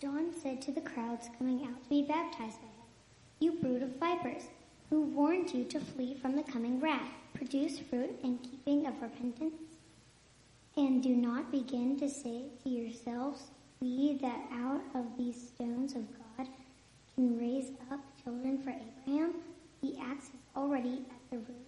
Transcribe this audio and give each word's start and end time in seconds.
John 0.00 0.32
said 0.32 0.62
to 0.62 0.70
the 0.70 0.80
crowds 0.80 1.28
coming 1.38 1.64
out 1.64 1.82
to 1.82 1.88
be 1.88 2.02
baptized 2.02 2.60
by 2.60 2.68
him, 2.68 2.86
You 3.40 3.52
brood 3.52 3.82
of 3.82 3.96
vipers, 3.96 4.44
who 4.90 5.02
warned 5.02 5.52
you 5.52 5.64
to 5.64 5.80
flee 5.80 6.14
from 6.14 6.36
the 6.36 6.44
coming 6.44 6.78
wrath, 6.78 7.10
produce 7.34 7.80
fruit 7.80 8.16
in 8.22 8.38
keeping 8.38 8.86
of 8.86 9.02
repentance? 9.02 9.60
And 10.76 11.02
do 11.02 11.16
not 11.16 11.50
begin 11.50 11.98
to 11.98 12.08
say 12.08 12.44
to 12.62 12.70
yourselves, 12.70 13.48
We 13.80 14.18
that 14.22 14.40
out 14.52 14.82
of 14.94 15.18
these 15.18 15.48
stones 15.48 15.94
of 15.96 16.06
God 16.36 16.46
can 17.16 17.36
raise 17.36 17.72
up 17.90 17.98
children 18.22 18.62
for 18.62 18.70
Abraham? 18.70 19.34
The 19.82 19.98
axe 20.00 20.26
is 20.26 20.40
already 20.56 21.02
at 21.10 21.30
the 21.30 21.38
root 21.38 21.66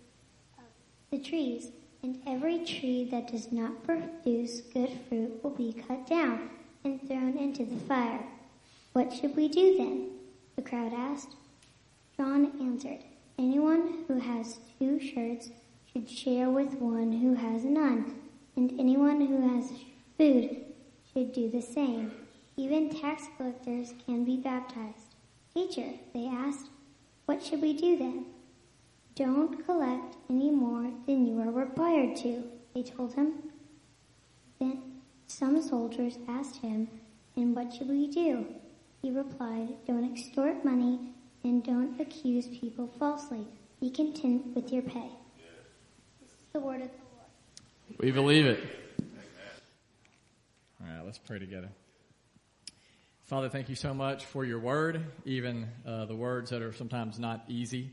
of 0.57 0.65
the 1.11 1.19
trees, 1.19 1.73
and 2.05 2.23
every 2.29 2.65
tree 2.65 3.09
that 3.11 3.33
does 3.33 3.51
not 3.51 3.83
produce 3.83 4.61
good 4.61 4.97
fruit 5.09 5.43
will 5.43 5.51
be 5.51 5.73
cut 5.73 6.07
down 6.07 6.49
and 6.85 7.07
thrown 7.07 7.37
into 7.37 7.65
the 7.65 7.77
fire. 7.77 8.25
What 8.93 9.13
should 9.13 9.37
we 9.37 9.49
do 9.49 9.77
then? 9.77 10.11
The 10.57 10.63
crowd 10.63 10.93
asked. 10.93 11.35
John 12.17 12.53
answered, 12.61 13.05
Anyone 13.39 14.05
who 14.09 14.19
has 14.19 14.59
two 14.79 15.01
shirts 15.01 15.51
should 15.93 16.09
share 16.09 16.51
with 16.51 16.75
one 16.75 17.13
who 17.13 17.35
has 17.35 17.65
none, 17.65 18.15
and 18.57 18.79
anyone 18.79 19.27
who 19.27 19.57
has 19.57 19.73
food 20.19 20.65
should 21.13 21.33
do 21.33 21.51
the 21.51 21.63
same. 21.63 22.13
Even 22.57 22.91
tax 22.91 23.25
collectors 23.37 23.95
can 24.05 24.25
be 24.25 24.37
baptized. 24.37 25.15
Teacher, 25.55 25.93
they 26.13 26.27
asked, 26.27 26.67
what 27.27 27.43
should 27.43 27.63
we 27.63 27.73
do 27.73 27.97
then? 27.97 28.27
Don't 29.15 29.65
collect 29.65 30.17
any 30.29 30.51
more 30.51 30.91
than 31.07 31.27
you 31.27 31.41
are 31.41 31.51
required 31.51 32.17
to, 32.17 32.45
they 32.75 32.83
told 32.83 33.15
him. 33.15 33.35
Then 34.59 34.90
some 35.31 35.63
soldiers 35.63 36.19
asked 36.29 36.57
him, 36.57 36.89
and 37.37 37.55
what 37.55 37.73
should 37.73 37.89
we 37.89 38.09
do? 38.09 38.47
He 39.01 39.11
replied, 39.11 39.69
don't 39.87 40.13
extort 40.13 40.65
money 40.65 40.99
and 41.45 41.65
don't 41.65 41.99
accuse 42.01 42.49
people 42.49 42.91
falsely. 42.99 43.47
Be 43.81 43.91
content 43.91 44.55
with 44.55 44.73
your 44.73 44.83
pay. 44.83 45.09
This 46.21 46.31
is 46.31 46.37
the 46.53 46.61
word 46.61 46.83
of 46.83 46.89
the 46.89 46.95
Lord. 47.15 48.01
We 48.01 48.11
believe 48.11 48.45
it. 48.45 48.61
All 50.81 50.89
right, 50.89 51.05
let's 51.05 51.19
pray 51.19 51.39
together. 51.39 51.69
Father, 53.25 53.49
thank 53.49 53.69
you 53.69 53.77
so 53.77 53.95
much 53.95 54.25
for 54.27 54.45
your 54.45 54.59
word, 54.59 55.05
even 55.25 55.69
uh, 55.87 56.07
the 56.07 56.17
words 56.17 56.51
that 56.51 56.61
are 56.61 56.73
sometimes 56.73 57.19
not 57.19 57.45
easy 57.49 57.93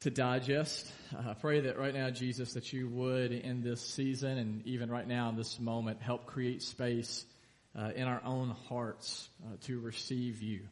to 0.00 0.10
digest. 0.10 0.90
I 1.28 1.34
pray 1.34 1.60
that 1.60 1.78
right 1.78 1.92
now, 1.92 2.10
Jesus, 2.10 2.54
that 2.54 2.72
you 2.72 2.88
would 2.88 3.32
in 3.32 3.62
this 3.62 3.80
season 3.80 4.38
and 4.38 4.66
even 4.66 4.90
right 4.90 5.06
now 5.06 5.28
in 5.28 5.36
this 5.36 5.60
moment 5.60 6.00
help 6.00 6.26
create 6.26 6.62
space 6.62 7.26
uh, 7.78 7.90
in 7.94 8.08
our 8.08 8.22
own 8.24 8.56
hearts 8.68 9.28
uh, 9.44 9.56
to 9.66 9.78
receive 9.80 10.42
you. 10.42 10.62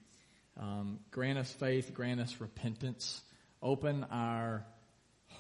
Um, 0.59 1.01
grant 1.11 1.39
us 1.39 1.53
faith, 1.53 1.93
grant 1.93 2.21
us 2.21 2.41
repentance. 2.41 3.21
Open 3.62 4.06
our 4.11 4.65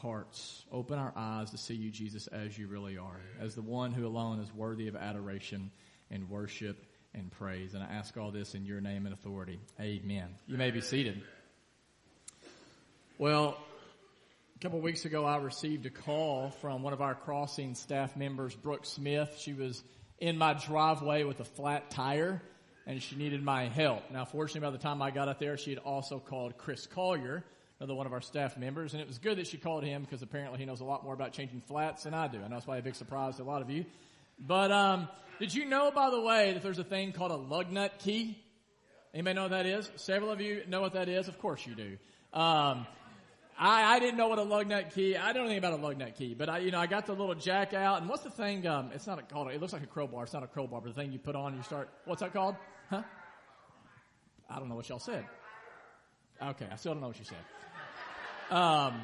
hearts, 0.02 0.64
open 0.70 0.98
our 0.98 1.12
eyes 1.16 1.50
to 1.50 1.58
see 1.58 1.74
you, 1.74 1.90
Jesus, 1.90 2.26
as 2.28 2.56
you 2.58 2.68
really 2.68 2.98
are, 2.98 3.20
as 3.40 3.54
the 3.54 3.62
one 3.62 3.92
who 3.92 4.06
alone 4.06 4.40
is 4.40 4.52
worthy 4.54 4.88
of 4.88 4.96
adoration 4.96 5.70
and 6.10 6.28
worship 6.28 6.84
and 7.14 7.30
praise. 7.32 7.74
And 7.74 7.82
I 7.82 7.86
ask 7.86 8.16
all 8.16 8.30
this 8.30 8.54
in 8.54 8.64
your 8.64 8.80
name 8.80 9.06
and 9.06 9.14
authority. 9.14 9.60
Amen. 9.80 10.28
You 10.46 10.56
may 10.56 10.70
be 10.70 10.80
seated. 10.80 11.22
Well, 13.18 13.56
a 14.58 14.60
couple 14.60 14.78
of 14.78 14.84
weeks 14.84 15.04
ago, 15.04 15.24
I 15.24 15.36
received 15.36 15.86
a 15.86 15.90
call 15.90 16.50
from 16.50 16.82
one 16.82 16.92
of 16.92 17.00
our 17.00 17.14
crossing 17.14 17.76
staff 17.76 18.16
members, 18.16 18.56
Brooke 18.56 18.86
Smith. 18.86 19.36
She 19.38 19.52
was 19.52 19.84
in 20.18 20.36
my 20.36 20.54
driveway 20.54 21.22
with 21.22 21.38
a 21.38 21.44
flat 21.44 21.92
tire 21.92 22.42
and 22.84 23.00
she 23.00 23.14
needed 23.14 23.40
my 23.40 23.68
help. 23.68 24.10
Now, 24.10 24.24
fortunately, 24.24 24.66
by 24.66 24.72
the 24.72 24.82
time 24.82 25.00
I 25.00 25.12
got 25.12 25.28
up 25.28 25.38
there, 25.38 25.56
she 25.56 25.70
had 25.70 25.78
also 25.78 26.18
called 26.18 26.58
Chris 26.58 26.88
Collier, 26.88 27.44
another 27.78 27.94
one 27.94 28.06
of 28.06 28.12
our 28.12 28.20
staff 28.20 28.56
members, 28.56 28.94
and 28.94 29.00
it 29.00 29.06
was 29.06 29.18
good 29.18 29.38
that 29.38 29.46
she 29.46 29.58
called 29.58 29.84
him 29.84 30.02
because 30.02 30.22
apparently 30.22 30.58
he 30.58 30.64
knows 30.64 30.80
a 30.80 30.84
lot 30.84 31.04
more 31.04 31.14
about 31.14 31.32
changing 31.32 31.60
flats 31.60 32.02
than 32.02 32.12
I 32.12 32.26
do. 32.26 32.40
I 32.44 32.48
know 32.48 32.56
it's 32.56 32.64
probably 32.64 32.80
a 32.80 32.82
big 32.82 32.96
surprise 32.96 33.36
to 33.36 33.44
a 33.44 33.44
lot 33.44 33.62
of 33.62 33.70
you. 33.70 33.84
But 34.40 34.72
um, 34.72 35.08
did 35.38 35.54
you 35.54 35.66
know, 35.66 35.92
by 35.92 36.10
the 36.10 36.20
way, 36.20 36.54
that 36.54 36.64
there's 36.64 36.80
a 36.80 36.84
thing 36.84 37.12
called 37.12 37.30
a 37.30 37.36
lug 37.36 37.70
nut 37.70 38.00
key? 38.00 38.36
Anybody 39.14 39.34
know 39.36 39.42
what 39.42 39.52
that 39.52 39.66
is? 39.66 39.88
Several 39.94 40.32
of 40.32 40.40
you 40.40 40.64
know 40.66 40.80
what 40.80 40.94
that 40.94 41.08
is. 41.08 41.28
Of 41.28 41.38
course 41.38 41.64
you 41.64 41.76
do. 41.76 41.96
Um, 42.32 42.88
I, 43.58 43.96
I 43.96 43.98
didn't 43.98 44.16
know 44.16 44.28
what 44.28 44.38
a 44.38 44.44
lug 44.44 44.68
nut 44.68 44.92
key. 44.94 45.16
I 45.16 45.32
don't 45.32 45.42
know 45.42 45.50
anything 45.50 45.58
about 45.58 45.72
a 45.72 45.82
lug 45.82 45.98
nut 45.98 46.14
key, 46.16 46.34
but 46.34 46.48
I, 46.48 46.58
you 46.58 46.70
know, 46.70 46.78
I 46.78 46.86
got 46.86 47.06
the 47.06 47.12
little 47.12 47.34
jack 47.34 47.74
out, 47.74 48.00
and 48.00 48.08
what's 48.08 48.22
the 48.22 48.30
thing? 48.30 48.66
Um, 48.66 48.90
it's 48.94 49.06
not 49.06 49.18
a, 49.18 49.22
called. 49.22 49.50
It 49.50 49.60
looks 49.60 49.72
like 49.72 49.82
a 49.82 49.86
crowbar. 49.86 50.24
It's 50.24 50.32
not 50.32 50.44
a 50.44 50.46
crowbar, 50.46 50.80
but 50.80 50.94
the 50.94 51.00
thing 51.00 51.12
you 51.12 51.18
put 51.18 51.34
on, 51.34 51.56
you 51.56 51.62
start. 51.62 51.88
What's 52.04 52.20
that 52.20 52.32
called? 52.32 52.54
Huh? 52.88 53.02
I 54.48 54.58
don't 54.58 54.68
know 54.68 54.76
what 54.76 54.88
y'all 54.88 55.00
said. 55.00 55.24
Okay, 56.40 56.66
I 56.70 56.76
still 56.76 56.92
don't 56.92 57.00
know 57.00 57.08
what 57.08 57.18
you 57.18 57.24
said. 57.24 58.56
Um. 58.56 59.02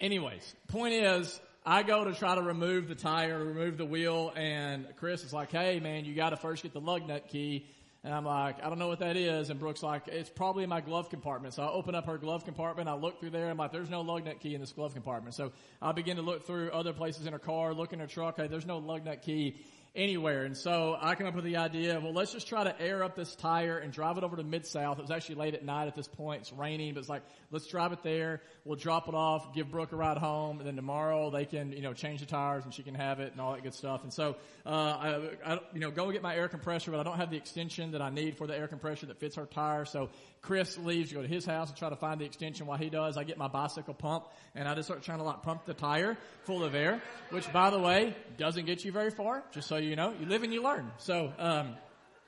Anyways, 0.00 0.54
point 0.68 0.94
is, 0.94 1.40
I 1.64 1.82
go 1.82 2.04
to 2.04 2.14
try 2.14 2.34
to 2.34 2.42
remove 2.42 2.88
the 2.88 2.94
tire, 2.94 3.42
remove 3.42 3.78
the 3.78 3.84
wheel, 3.84 4.32
and 4.34 4.86
Chris 4.96 5.24
is 5.24 5.32
like, 5.32 5.50
hey 5.50 5.80
man, 5.80 6.04
you 6.04 6.14
gotta 6.14 6.36
first 6.36 6.62
get 6.62 6.72
the 6.72 6.80
lug 6.80 7.06
nut 7.06 7.28
key. 7.28 7.66
And 8.04 8.12
I'm 8.12 8.26
like, 8.26 8.62
I 8.62 8.68
don't 8.68 8.78
know 8.78 8.88
what 8.88 8.98
that 8.98 9.16
is. 9.16 9.48
And 9.48 9.58
Brooke's 9.58 9.82
like, 9.82 10.08
it's 10.08 10.28
probably 10.28 10.62
in 10.62 10.68
my 10.68 10.82
glove 10.82 11.08
compartment. 11.08 11.54
So 11.54 11.62
I 11.62 11.70
open 11.70 11.94
up 11.94 12.04
her 12.04 12.18
glove 12.18 12.44
compartment. 12.44 12.86
I 12.86 12.92
look 12.92 13.18
through 13.18 13.30
there. 13.30 13.48
I'm 13.48 13.56
like, 13.56 13.72
there's 13.72 13.88
no 13.88 14.02
lug 14.02 14.26
nut 14.26 14.40
key 14.40 14.54
in 14.54 14.60
this 14.60 14.72
glove 14.72 14.92
compartment. 14.92 15.34
So 15.34 15.52
I 15.80 15.92
begin 15.92 16.16
to 16.16 16.22
look 16.22 16.46
through 16.46 16.70
other 16.70 16.92
places 16.92 17.24
in 17.24 17.32
her 17.32 17.38
car, 17.38 17.72
look 17.72 17.94
in 17.94 18.00
her 18.00 18.06
truck. 18.06 18.36
Hey, 18.36 18.46
there's 18.46 18.66
no 18.66 18.76
lug 18.76 19.06
nut 19.06 19.22
key 19.22 19.56
anywhere. 19.96 20.44
And 20.44 20.56
so 20.56 20.96
I 21.00 21.14
come 21.14 21.26
up 21.26 21.34
with 21.34 21.44
the 21.44 21.56
idea, 21.56 22.00
well, 22.00 22.12
let's 22.12 22.32
just 22.32 22.48
try 22.48 22.64
to 22.64 22.80
air 22.80 23.04
up 23.04 23.14
this 23.14 23.34
tire 23.36 23.78
and 23.78 23.92
drive 23.92 24.18
it 24.18 24.24
over 24.24 24.36
to 24.36 24.42
Mid-South. 24.42 24.98
It 24.98 25.02
was 25.02 25.10
actually 25.10 25.36
late 25.36 25.54
at 25.54 25.64
night 25.64 25.86
at 25.86 25.94
this 25.94 26.08
point. 26.08 26.42
It's 26.42 26.52
raining, 26.52 26.94
but 26.94 27.00
it's 27.00 27.08
like, 27.08 27.22
let's 27.52 27.66
drive 27.68 27.92
it 27.92 28.02
there. 28.02 28.40
We'll 28.64 28.76
drop 28.76 29.08
it 29.08 29.14
off, 29.14 29.54
give 29.54 29.70
Brooke 29.70 29.92
a 29.92 29.96
ride 29.96 30.18
home, 30.18 30.58
and 30.58 30.66
then 30.66 30.74
tomorrow 30.74 31.30
they 31.30 31.44
can, 31.44 31.72
you 31.72 31.82
know, 31.82 31.92
change 31.92 32.20
the 32.20 32.26
tires 32.26 32.64
and 32.64 32.74
she 32.74 32.82
can 32.82 32.94
have 32.94 33.20
it 33.20 33.32
and 33.32 33.40
all 33.40 33.52
that 33.52 33.62
good 33.62 33.74
stuff. 33.74 34.02
And 34.02 34.12
so, 34.12 34.36
uh, 34.66 34.68
I, 34.68 35.30
I, 35.46 35.60
you 35.72 35.80
know, 35.80 35.90
go 35.90 36.10
get 36.10 36.22
my 36.22 36.34
air 36.34 36.48
compressor, 36.48 36.90
but 36.90 36.98
I 36.98 37.04
don't 37.04 37.18
have 37.18 37.30
the 37.30 37.36
extension 37.36 37.92
that 37.92 38.02
I 38.02 38.10
need 38.10 38.36
for 38.36 38.46
the 38.46 38.56
air 38.56 38.66
compressor 38.66 39.06
that 39.06 39.20
fits 39.20 39.36
her 39.36 39.46
tire. 39.46 39.84
So 39.84 40.10
Chris 40.42 40.76
leaves, 40.76 41.12
go 41.12 41.22
to 41.22 41.28
his 41.28 41.46
house 41.46 41.68
and 41.68 41.78
try 41.78 41.88
to 41.88 41.96
find 41.96 42.20
the 42.20 42.24
extension 42.24 42.66
while 42.66 42.78
he 42.78 42.90
does. 42.90 43.16
I 43.16 43.24
get 43.24 43.38
my 43.38 43.48
bicycle 43.48 43.94
pump 43.94 44.24
and 44.54 44.66
I 44.66 44.74
just 44.74 44.88
start 44.88 45.02
trying 45.02 45.18
to 45.18 45.24
like 45.24 45.42
pump 45.42 45.66
the 45.66 45.74
tire 45.74 46.18
full 46.42 46.64
of 46.64 46.74
air, 46.74 47.00
which 47.30 47.50
by 47.52 47.70
the 47.70 47.78
way, 47.78 48.16
doesn't 48.36 48.66
get 48.66 48.84
you 48.84 48.90
very 48.90 49.10
far, 49.10 49.44
just 49.52 49.68
so 49.68 49.76
you 49.76 49.83
know. 49.96 50.14
You 50.18 50.26
live 50.26 50.42
and 50.42 50.52
you 50.52 50.62
learn. 50.62 50.90
So, 50.98 51.32
um, 51.38 51.76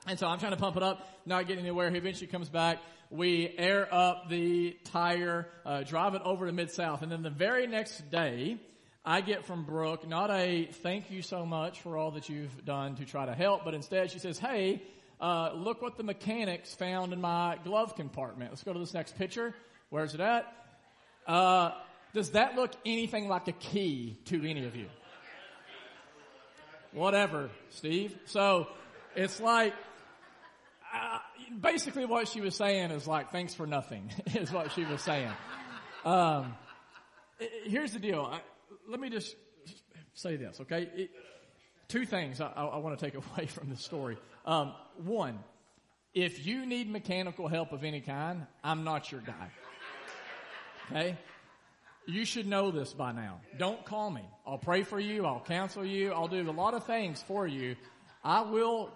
and 0.05 0.17
so 0.17 0.27
I'm 0.27 0.39
trying 0.39 0.51
to 0.51 0.57
pump 0.57 0.77
it 0.77 0.83
up, 0.83 1.07
not 1.25 1.47
getting 1.47 1.63
anywhere. 1.63 1.89
He 1.89 1.97
eventually 1.97 2.27
comes 2.27 2.49
back. 2.49 2.79
We 3.09 3.53
air 3.57 3.87
up 3.93 4.29
the 4.29 4.77
tire, 4.85 5.47
uh, 5.65 5.83
drive 5.83 6.13
it 6.13 6.21
over 6.23 6.45
to 6.45 6.51
Mid-South. 6.51 7.01
And 7.01 7.11
then 7.11 7.23
the 7.23 7.29
very 7.29 7.67
next 7.67 8.11
day, 8.11 8.57
I 9.05 9.21
get 9.21 9.45
from 9.45 9.63
Brooke 9.63 10.07
not 10.07 10.29
a 10.29 10.65
thank 10.65 11.09
you 11.09 11.21
so 11.21 11.45
much 11.45 11.79
for 11.79 11.97
all 11.97 12.11
that 12.11 12.27
you've 12.27 12.65
done 12.65 12.95
to 12.97 13.05
try 13.05 13.25
to 13.25 13.33
help, 13.33 13.63
but 13.63 13.73
instead 13.73 14.11
she 14.11 14.19
says, 14.19 14.37
hey, 14.37 14.81
uh, 15.21 15.51
look 15.53 15.81
what 15.81 15.95
the 15.97 16.03
mechanics 16.03 16.75
found 16.75 17.13
in 17.13 17.21
my 17.21 17.57
glove 17.63 17.95
compartment. 17.95 18.51
Let's 18.51 18.63
go 18.63 18.73
to 18.73 18.79
this 18.79 18.93
next 18.93 19.17
picture. 19.17 19.55
Where's 19.89 20.13
it 20.13 20.19
at? 20.19 20.45
Uh, 21.25 21.71
does 22.13 22.31
that 22.31 22.55
look 22.55 22.71
anything 22.85 23.29
like 23.29 23.47
a 23.47 23.53
key 23.53 24.17
to 24.25 24.47
any 24.47 24.65
of 24.65 24.75
you? 24.75 24.87
Whatever, 26.97 27.51
Steve. 27.69 28.17
So 28.25 28.67
it's 29.15 29.39
like, 29.39 29.73
uh, 30.91 31.19
basically 31.61 32.05
what 32.05 32.27
she 32.27 32.41
was 32.41 32.55
saying 32.55 32.89
is 32.89 33.05
like, 33.05 33.31
thanks 33.31 33.53
for 33.53 33.67
nothing, 33.67 34.11
is 34.33 34.51
what 34.51 34.71
she 34.71 34.83
was 34.83 35.01
saying. 35.01 35.31
Um, 36.03 36.55
here's 37.65 37.93
the 37.93 37.99
deal. 37.99 38.21
I, 38.21 38.41
let 38.89 38.99
me 38.99 39.11
just 39.11 39.35
say 40.15 40.37
this, 40.37 40.59
okay? 40.61 40.89
It, 40.95 41.11
two 41.87 42.03
things 42.07 42.41
I, 42.41 42.47
I 42.47 42.77
want 42.77 42.97
to 42.97 43.05
take 43.05 43.13
away 43.35 43.45
from 43.45 43.69
this 43.69 43.85
story. 43.85 44.17
Um, 44.43 44.73
one, 45.05 45.37
if 46.15 46.47
you 46.47 46.65
need 46.65 46.89
mechanical 46.89 47.47
help 47.47 47.73
of 47.73 47.83
any 47.83 48.01
kind, 48.01 48.47
I'm 48.63 48.83
not 48.83 49.11
your 49.11 49.21
guy. 49.21 49.51
Okay? 50.89 51.17
You 52.07 52.23
should 52.23 52.47
know 52.47 52.71
this 52.71 52.93
by 52.93 53.11
now. 53.11 53.41
Don't 53.57 53.83
call 53.83 54.09
me. 54.09 54.23
I'll 54.45 54.57
pray 54.57 54.83
for 54.83 54.97
you. 54.97 55.25
I'll 55.25 55.41
counsel 55.41 55.83
you. 55.83 56.13
I'll 56.13 56.29
do 56.29 56.49
a 56.49 56.51
lot 56.51 56.73
of 56.73 56.85
things 56.85 57.21
for 57.27 57.45
you. 57.45 57.75
I 58.23 58.41
will 58.41 58.91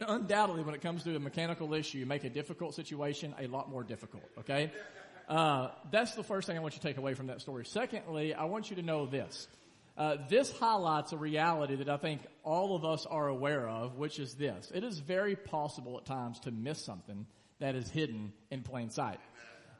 undoubtedly, 0.00 0.62
when 0.62 0.74
it 0.74 0.80
comes 0.80 1.02
to 1.02 1.16
a 1.16 1.18
mechanical 1.18 1.74
issue, 1.74 2.06
make 2.06 2.22
a 2.22 2.30
difficult 2.30 2.76
situation 2.76 3.34
a 3.40 3.48
lot 3.48 3.68
more 3.68 3.82
difficult. 3.82 4.22
Okay? 4.38 4.70
Uh, 5.28 5.70
that's 5.90 6.14
the 6.14 6.22
first 6.22 6.46
thing 6.46 6.56
I 6.56 6.60
want 6.60 6.74
you 6.74 6.80
to 6.80 6.86
take 6.86 6.96
away 6.96 7.14
from 7.14 7.26
that 7.26 7.40
story. 7.40 7.64
Secondly, 7.64 8.34
I 8.34 8.44
want 8.44 8.70
you 8.70 8.76
to 8.76 8.82
know 8.82 9.06
this. 9.06 9.48
Uh, 9.96 10.16
this 10.28 10.56
highlights 10.56 11.12
a 11.12 11.16
reality 11.16 11.74
that 11.76 11.88
I 11.88 11.96
think 11.96 12.20
all 12.44 12.76
of 12.76 12.84
us 12.84 13.04
are 13.04 13.26
aware 13.26 13.68
of, 13.68 13.96
which 13.96 14.20
is 14.20 14.34
this. 14.34 14.70
It 14.72 14.84
is 14.84 15.00
very 15.00 15.34
possible 15.34 15.98
at 15.98 16.04
times 16.04 16.38
to 16.40 16.52
miss 16.52 16.84
something 16.84 17.26
that 17.58 17.74
is 17.74 17.90
hidden 17.90 18.32
in 18.52 18.62
plain 18.62 18.90
sight. 18.90 19.18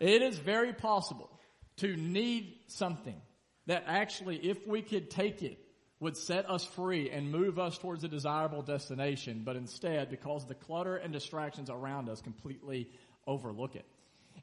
It 0.01 0.23
is 0.23 0.39
very 0.39 0.73
possible 0.73 1.31
to 1.79 1.97
need 1.97 2.57
something 2.69 3.21
that 3.67 3.85
actually, 3.87 4.37
if 4.37 4.67
we 4.67 4.83
could 4.83 5.11
take 5.11 5.43
it, 5.43 5.59
would 6.01 6.17
set 6.17 6.51
us 6.51 6.65
free 6.65 7.11
and 7.11 7.31
move 7.31 7.59
us 7.59 7.79
towards 7.79 8.05
a 8.05 8.09
desirable 8.09 8.63
destination, 8.63 9.43
but 9.45 9.57
instead, 9.57 10.11
because 10.11 10.45
the 10.47 10.55
clutter 10.55 10.97
and 10.97 11.13
distractions 11.13 11.71
around 11.71 12.09
us, 12.09 12.21
completely 12.21 12.91
overlook 13.27 13.75
it. 13.75 13.87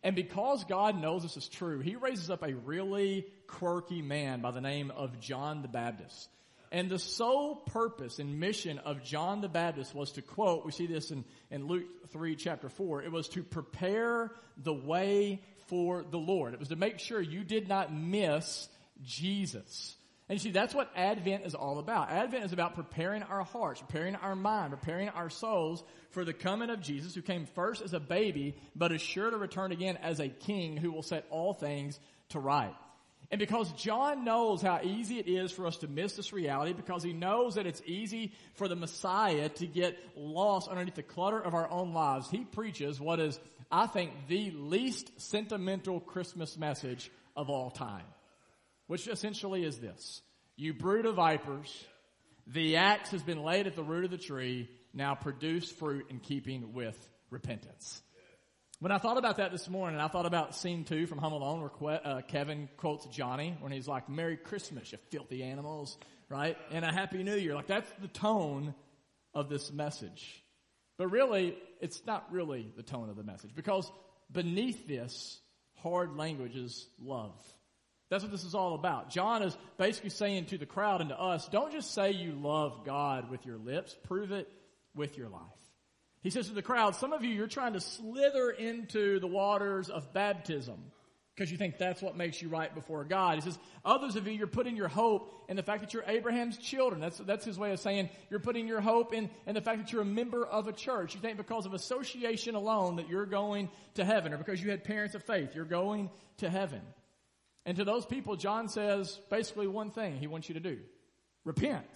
And 0.04 0.16
because 0.16 0.64
God 0.64 1.00
knows 1.00 1.22
this 1.22 1.38
is 1.38 1.48
true, 1.48 1.80
he 1.80 1.96
raises 1.96 2.30
up 2.30 2.44
a 2.44 2.56
really 2.56 3.28
quirky 3.48 4.02
man 4.02 4.42
by 4.42 4.52
the 4.52 4.62
name 4.62 4.92
of 4.92 5.20
John 5.20 5.62
the 5.62 5.68
Baptist. 5.68 6.30
And 6.72 6.90
the 6.90 6.98
sole 6.98 7.56
purpose 7.56 8.18
and 8.20 8.40
mission 8.40 8.80
of 8.80 9.04
John 9.04 9.42
the 9.42 9.50
Baptist 9.50 9.94
was 9.94 10.14
to 10.14 10.22
quote, 10.22 10.66
we 10.66 10.72
see 10.72 10.88
this 10.88 11.12
in, 11.12 11.26
in 11.52 11.68
Luke 11.68 12.10
3 12.12 12.36
chapter 12.38 12.70
4, 12.70 13.04
it 13.04 13.12
was 13.12 13.28
to 13.30 13.44
prepare 13.44 14.32
the 14.58 14.74
way 14.74 15.42
for 15.72 16.04
the 16.04 16.18
Lord. 16.18 16.54
It 16.54 16.60
was 16.60 16.68
to 16.68 16.76
make 16.76 17.00
sure 17.00 17.22
you 17.22 17.46
did 17.46 17.70
not 17.70 17.94
miss 17.94 18.68
Jesus. 19.06 19.96
And 20.28 20.38
you 20.38 20.44
see, 20.44 20.52
that's 20.52 20.76
what 20.76 20.92
Advent 20.98 21.46
is 21.46 21.56
all 21.56 21.80
about. 21.80 22.12
Advent 22.12 22.44
is 22.44 22.52
about 22.52 22.76
preparing 22.76 23.24
our 23.24 23.46
hearts, 23.46 23.80
preparing 23.80 24.16
our 24.16 24.36
mind, 24.36 24.72
preparing 24.72 25.08
our 25.08 25.30
souls 25.30 25.82
for 26.10 26.26
the 26.26 26.34
coming 26.34 26.70
of 26.70 26.82
Jesus 26.82 27.16
who 27.16 27.22
came 27.22 27.46
first 27.46 27.82
as 27.82 27.94
a 27.94 28.02
baby, 28.02 28.58
but 28.76 28.92
is 28.92 29.02
sure 29.02 29.32
to 29.32 29.38
return 29.38 29.72
again 29.72 29.98
as 30.02 30.20
a 30.20 30.28
king 30.28 30.76
who 30.76 30.92
will 30.92 31.04
set 31.04 31.26
all 31.30 31.54
things 31.54 31.98
to 32.30 32.40
right. 32.40 32.76
And 33.32 33.40
because 33.40 33.72
John 33.72 34.26
knows 34.26 34.62
how 34.62 34.82
easy 34.84 35.20
it 35.20 35.30
is 35.30 35.54
for 35.54 35.66
us 35.66 35.78
to 35.78 35.88
miss 35.88 36.18
this 36.18 36.34
reality, 36.34 36.74
because 36.74 37.02
he 37.02 37.14
knows 37.14 37.56
that 37.56 37.66
it's 37.66 37.82
easy 37.86 38.34
for 38.56 38.68
the 38.68 38.76
Messiah 38.76 39.48
to 39.48 39.66
get 39.66 39.98
lost 40.18 40.70
underneath 40.70 40.96
the 40.96 41.04
clutter 41.04 41.40
of 41.40 41.54
our 41.54 41.70
own 41.72 41.94
lives, 41.94 42.30
he 42.30 42.40
preaches 42.40 43.00
what 43.00 43.22
is, 43.22 43.40
I 43.72 43.88
think, 43.88 44.12
the 44.28 44.52
least 44.52 45.22
sentimental 45.22 46.00
Christmas 46.00 46.58
message 46.58 47.10
of 47.36 47.50
all 47.50 47.72
time 47.72 48.06
which 48.92 49.08
essentially 49.08 49.64
is 49.64 49.80
this. 49.80 50.22
You 50.58 50.74
brood 50.74 51.06
of 51.06 51.16
vipers, 51.16 51.74
the 52.46 52.76
axe 52.76 53.12
has 53.12 53.24
been 53.24 53.42
laid 53.42 53.66
at 53.66 53.78
the 53.78 53.84
root 53.84 54.04
of 54.04 54.12
the 54.12 54.18
tree, 54.18 54.70
now 54.94 55.16
produce 55.16 55.72
fruit 55.72 56.08
in 56.10 56.20
keeping 56.20 56.74
with 56.74 56.98
repentance. 57.30 58.02
When 58.82 58.92
I 58.92 58.98
thought 58.98 59.18
about 59.18 59.38
that 59.38 59.54
this 59.54 59.70
morning, 59.70 59.96
and 59.96 60.04
I 60.04 60.10
thought 60.10 60.26
about 60.26 60.56
scene 60.56 60.84
two 60.84 61.08
from 61.08 61.20
Home 61.20 61.32
Alone 61.32 61.62
where 61.80 62.06
uh, 62.06 62.22
Kevin 62.28 62.68
quotes 62.76 63.06
Johnny 63.06 63.56
when 63.62 63.72
he's 63.72 63.88
like, 63.88 64.10
Merry 64.10 64.36
Christmas, 64.36 64.92
you 64.92 64.98
filthy 65.10 65.42
animals, 65.42 65.98
right? 66.28 66.58
And 66.70 66.84
a 66.84 66.92
Happy 66.92 67.24
New 67.24 67.38
Year. 67.38 67.56
Like 67.56 67.68
that's 67.68 67.90
the 68.02 68.10
tone 68.10 68.76
of 69.34 69.48
this 69.48 69.72
message. 69.72 70.44
But 70.98 71.08
really, 71.08 71.58
it's 71.80 72.06
not 72.06 72.32
really 72.32 72.72
the 72.76 72.84
tone 72.84 73.10
of 73.10 73.16
the 73.16 73.24
message 73.24 73.52
because 73.56 73.92
beneath 74.32 74.88
this 74.88 75.40
hard 75.82 76.16
language 76.16 76.56
is 76.56 76.88
love. 77.04 77.34
That's 78.10 78.24
what 78.24 78.32
this 78.32 78.44
is 78.44 78.56
all 78.56 78.76
about. 78.76 79.10
John 79.10 79.42
is 79.42 79.58
basically 79.78 80.10
saying 80.10 80.48
to 80.48 80.58
the 80.58 80.66
crowd 80.66 81.02
and 81.02 81.10
to 81.10 81.20
us, 81.20 81.48
don't 81.48 81.72
just 81.72 81.94
say 81.94 82.12
you 82.12 82.34
love 82.34 82.82
God 82.86 83.32
with 83.32 83.46
your 83.46 83.58
lips, 83.58 83.96
prove 84.04 84.32
it 84.32 84.52
with 84.94 85.18
your 85.18 85.30
life. 85.30 85.42
He 86.22 86.30
says 86.30 86.50
to 86.50 86.54
the 86.54 86.62
crowd, 86.62 86.96
some 86.96 87.14
of 87.14 87.24
you, 87.24 87.32
you're 87.32 87.48
trying 87.48 87.74
to 87.74 87.80
slither 87.80 88.52
into 88.52 89.20
the 89.20 89.28
waters 89.28 89.90
of 89.90 90.14
baptism 90.14 90.78
because 91.42 91.52
you 91.52 91.58
think 91.58 91.80
that's 91.80 92.04
what 92.04 92.16
makes 92.16 92.40
you 92.40 92.50
right 92.50 92.72
before 92.76 93.04
God. 93.04 93.34
He 93.34 93.42
says, 93.42 93.58
others 93.84 94.16
of 94.16 94.28
you, 94.28 94.34
you're 94.34 94.46
putting 94.46 94.78
your 94.78 94.88
hope 94.88 95.34
in 95.50 95.56
the 95.56 95.64
fact 95.64 95.82
that 95.82 95.92
you're 95.92 96.04
Abraham's 96.06 96.56
children. 96.56 97.02
That's, 97.02 97.18
that's 97.18 97.44
his 97.44 97.58
way 97.58 97.72
of 97.72 97.80
saying 97.80 98.12
you're 98.30 98.40
putting 98.40 98.68
your 98.68 98.80
hope 98.80 99.12
in, 99.12 99.28
in 99.48 99.56
the 99.56 99.62
fact 99.62 99.80
that 99.80 99.92
you're 99.92 100.04
a 100.04 100.06
member 100.06 100.46
of 100.46 100.68
a 100.68 100.72
church. 100.72 101.16
You 101.16 101.20
think 101.20 101.38
because 101.38 101.66
of 101.66 101.74
association 101.74 102.54
alone 102.54 102.98
that 102.98 103.10
you're 103.10 103.26
going 103.26 103.70
to 103.96 104.06
heaven 104.06 104.34
or 104.34 104.38
because 104.38 104.62
you 104.62 104.70
had 104.70 104.84
parents 104.84 105.16
of 105.16 105.24
faith, 105.24 105.56
you're 105.56 105.66
going 105.66 106.12
to 106.38 106.50
heaven. 106.52 106.82
And 107.66 107.76
to 107.78 107.86
those 107.86 108.06
people, 108.06 108.36
John 108.36 108.70
says 108.70 109.20
basically 109.32 109.66
one 109.66 109.90
thing 109.90 110.18
he 110.18 110.28
wants 110.28 110.48
you 110.48 110.54
to 110.54 110.60
do. 110.60 110.78
Repent. 111.44 111.88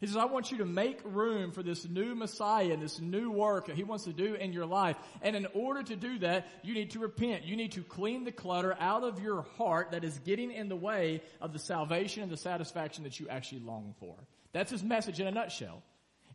He 0.00 0.06
says, 0.06 0.16
I 0.16 0.26
want 0.26 0.52
you 0.52 0.58
to 0.58 0.64
make 0.64 1.00
room 1.04 1.50
for 1.50 1.64
this 1.64 1.88
new 1.88 2.14
Messiah 2.14 2.72
and 2.72 2.80
this 2.80 3.00
new 3.00 3.32
work 3.32 3.66
that 3.66 3.74
he 3.74 3.82
wants 3.82 4.04
to 4.04 4.12
do 4.12 4.34
in 4.34 4.52
your 4.52 4.66
life. 4.66 4.96
And 5.22 5.34
in 5.34 5.46
order 5.54 5.82
to 5.82 5.96
do 5.96 6.20
that, 6.20 6.46
you 6.62 6.72
need 6.74 6.92
to 6.92 7.00
repent. 7.00 7.44
You 7.44 7.56
need 7.56 7.72
to 7.72 7.82
clean 7.82 8.22
the 8.22 8.30
clutter 8.30 8.76
out 8.78 9.02
of 9.02 9.20
your 9.20 9.42
heart 9.56 9.90
that 9.90 10.04
is 10.04 10.16
getting 10.20 10.52
in 10.52 10.68
the 10.68 10.76
way 10.76 11.22
of 11.40 11.52
the 11.52 11.58
salvation 11.58 12.22
and 12.22 12.30
the 12.30 12.36
satisfaction 12.36 13.02
that 13.04 13.18
you 13.18 13.28
actually 13.28 13.62
long 13.62 13.94
for. 13.98 14.14
That's 14.52 14.70
his 14.70 14.84
message 14.84 15.18
in 15.18 15.26
a 15.26 15.32
nutshell. 15.32 15.82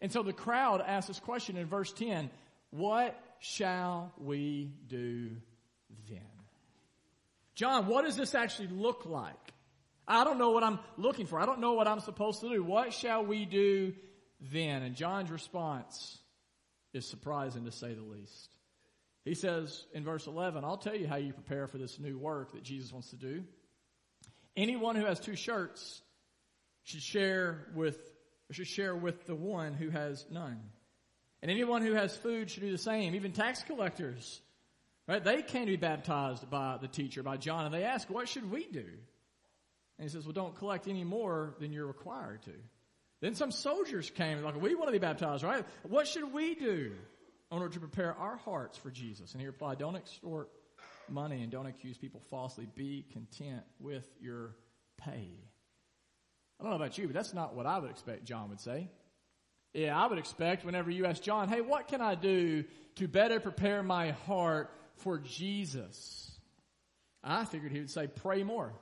And 0.02 0.12
so 0.12 0.24
the 0.24 0.34
crowd 0.34 0.84
asks 0.86 1.08
this 1.08 1.20
question 1.22 1.56
in 1.56 1.66
verse 1.66 1.94
10, 1.94 2.30
what 2.72 3.18
shall 3.40 4.12
we 4.18 4.72
do 4.90 5.30
then? 6.10 6.20
John, 7.56 7.88
what 7.88 8.04
does 8.04 8.18
this 8.18 8.36
actually 8.36 8.68
look 8.68 9.06
like? 9.06 9.53
I 10.08 10.24
don't 10.24 10.38
know 10.38 10.52
what 10.52 10.64
I'm 10.64 10.80
looking 10.98 11.26
for. 11.26 11.40
I 11.40 11.46
don't 11.46 11.60
know 11.60 11.74
what 11.74 11.88
I'm 11.88 12.00
supposed 12.00 12.42
to 12.42 12.50
do. 12.50 12.64
What 12.64 12.94
shall 12.94 13.26
we 13.26 13.46
do 13.46 13.94
then? 14.52 14.82
And 14.82 14.96
John's 14.96 15.32
response 15.32 16.18
is 16.94 17.08
surprising 17.08 17.66
to 17.66 17.72
say 17.72 17.94
the 17.94 18.02
least. 18.02 18.50
He 19.26 19.36
says 19.36 19.86
in 19.94 20.04
verse 20.04 20.28
11, 20.28 20.66
I'll 20.66 20.78
tell 20.78 20.96
you 20.96 21.08
how 21.08 21.16
you 21.16 21.32
prepare 21.32 21.68
for 21.68 21.78
this 21.78 22.00
new 22.00 22.18
work 22.18 22.52
that 22.54 22.64
Jesus 22.64 22.92
wants 22.92 23.12
to 23.12 23.16
do. 23.16 23.44
Anyone 24.58 24.96
who 24.96 25.06
has 25.06 25.20
two 25.20 25.36
shirts 25.36 26.02
should 26.84 27.02
share 27.02 27.68
with, 27.74 27.98
should 28.52 28.68
share 28.68 28.96
with 28.96 29.26
the 29.26 29.36
one 29.36 29.74
who 29.74 29.90
has 29.90 30.26
none. 30.30 30.60
And 31.42 31.50
anyone 31.50 31.82
who 31.82 31.94
has 31.94 32.16
food 32.16 32.50
should 32.50 32.64
do 32.64 32.72
the 32.72 32.78
same. 32.78 33.16
Even 33.16 33.32
tax 33.32 33.64
collectors 33.64 34.42
Right? 35.08 35.24
They 35.24 35.42
came 35.42 35.66
to 35.66 35.72
be 35.72 35.78
baptized 35.78 36.50
by 36.50 36.78
the 36.80 36.88
teacher, 36.88 37.24
by 37.24 37.38
John, 37.38 37.66
and 37.66 37.74
they 37.74 37.84
ask, 37.84 38.10
what 38.10 38.30
should 38.30 38.50
we 38.50 38.68
do? 38.68 38.86
And 39.98 40.08
he 40.08 40.14
says, 40.14 40.26
well, 40.26 40.34
don't 40.34 40.56
collect 40.56 40.88
any 40.88 41.04
more 41.04 41.56
than 41.60 41.72
you're 41.72 41.88
required 41.88 42.42
to. 42.44 42.54
Then 43.22 43.36
some 43.36 43.52
soldiers 43.52 44.10
came, 44.10 44.42
like, 44.42 44.62
we 44.62 44.76
want 44.76 44.88
to 44.88 44.92
be 44.92 44.98
baptized, 45.00 45.44
right? 45.44 45.66
What 45.84 46.08
should 46.08 46.34
we 46.34 46.56
do 46.56 46.92
in 47.52 47.58
order 47.58 47.74
to 47.74 47.80
prepare 47.80 48.14
our 48.16 48.38
hearts 48.38 48.78
for 48.78 48.92
Jesus? 48.92 49.32
And 49.32 49.42
he 49.42 49.48
replied, 49.48 49.78
don't 49.78 49.96
extort 49.96 50.50
money 51.10 51.42
and 51.42 51.52
don't 51.52 51.68
accuse 51.68 51.98
people 51.98 52.22
falsely. 52.30 52.68
Be 52.76 53.06
content 53.14 53.64
with 53.80 54.06
your 54.20 54.56
pay. 54.98 55.30
I 56.60 56.64
don't 56.64 56.72
know 56.72 56.76
about 56.76 56.98
you, 56.98 57.08
but 57.08 57.14
that's 57.14 57.34
not 57.34 57.56
what 57.56 57.66
I 57.66 57.80
would 57.80 57.92
expect 57.92 58.26
John 58.26 58.50
would 58.50 58.60
say. 58.60 58.90
Yeah, 59.74 59.98
I 59.98 60.08
would 60.08 60.20
expect 60.20 60.66
whenever 60.66 60.92
you 60.92 61.06
ask 61.06 61.22
John, 61.22 61.50
hey, 61.50 61.62
what 61.62 61.88
can 61.88 62.02
I 62.02 62.16
do 62.16 62.66
to 62.96 63.08
better 63.08 63.40
prepare 63.40 63.82
my 63.82 64.12
heart 64.12 64.70
for 64.98 65.20
Jesus. 65.20 66.32
I 67.24 67.46
figured 67.46 67.72
he 67.72 67.80
would 67.80 67.90
say, 67.90 68.08
pray 68.08 68.44
more. 68.44 68.74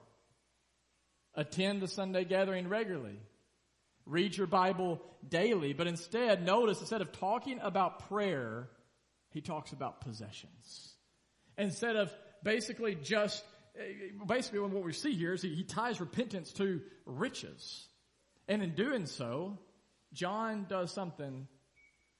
Attend 1.36 1.82
the 1.82 1.88
Sunday 1.88 2.26
gathering 2.26 2.68
regularly. 2.68 3.20
Read 4.06 4.36
your 4.36 4.48
Bible 4.48 5.02
daily. 5.28 5.74
But 5.74 5.88
instead, 5.88 6.46
notice 6.46 6.80
instead 6.80 7.02
of 7.02 7.12
talking 7.14 7.60
about 7.62 8.10
prayer, 8.10 8.70
he 9.30 9.42
talks 9.42 9.72
about 9.72 10.02
possessions. 10.02 10.96
Instead 11.58 11.96
of 11.96 12.14
basically 12.44 12.96
just, 12.96 13.44
basically 14.28 14.60
what 14.60 14.84
we 14.84 14.94
see 14.94 15.14
here 15.14 15.34
is 15.34 15.42
he, 15.42 15.56
he 15.56 15.64
ties 15.64 16.00
repentance 16.00 16.52
to 16.54 16.82
riches. 17.06 17.88
And 18.48 18.62
in 18.62 18.76
doing 18.76 19.06
so, 19.06 19.58
John 20.14 20.66
does 20.68 20.92
something, 20.92 21.48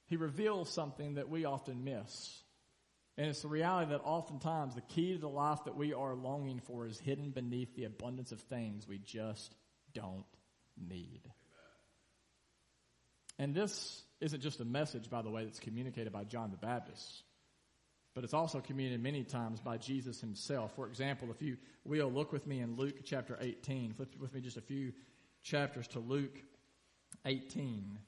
he 0.06 0.16
reveals 0.16 0.72
something 0.72 1.14
that 1.14 1.28
we 1.28 1.44
often 1.44 1.84
miss. 1.84 2.42
And 3.18 3.26
it's 3.26 3.42
the 3.42 3.48
reality 3.48 3.90
that 3.90 4.00
oftentimes 4.04 4.74
the 4.74 4.80
key 4.80 5.12
to 5.12 5.18
the 5.18 5.28
life 5.28 5.64
that 5.64 5.76
we 5.76 5.92
are 5.92 6.14
longing 6.14 6.60
for 6.60 6.86
is 6.86 6.98
hidden 6.98 7.30
beneath 7.30 7.74
the 7.76 7.84
abundance 7.84 8.32
of 8.32 8.40
things 8.40 8.88
we 8.88 8.98
just 8.98 9.54
don't 9.92 10.24
need. 10.78 11.20
And 13.38 13.54
this 13.54 14.02
isn't 14.20 14.40
just 14.40 14.60
a 14.60 14.64
message, 14.64 15.10
by 15.10 15.20
the 15.20 15.30
way, 15.30 15.44
that's 15.44 15.58
communicated 15.58 16.12
by 16.12 16.24
John 16.24 16.50
the 16.50 16.56
Baptist, 16.56 17.22
but 18.14 18.24
it's 18.24 18.34
also 18.34 18.60
communicated 18.60 19.02
many 19.02 19.24
times 19.24 19.60
by 19.60 19.76
Jesus 19.76 20.20
himself. 20.20 20.74
For 20.76 20.86
example, 20.86 21.28
if 21.30 21.42
you 21.42 21.56
will, 21.84 22.10
look 22.10 22.32
with 22.32 22.46
me 22.46 22.60
in 22.60 22.76
Luke 22.76 23.00
chapter 23.04 23.36
18. 23.40 23.94
Flip 23.94 24.14
with 24.20 24.32
me 24.32 24.40
just 24.40 24.56
a 24.56 24.62
few 24.62 24.92
chapters 25.42 25.88
to 25.88 25.98
Luke 25.98 26.42
18. 27.26 27.98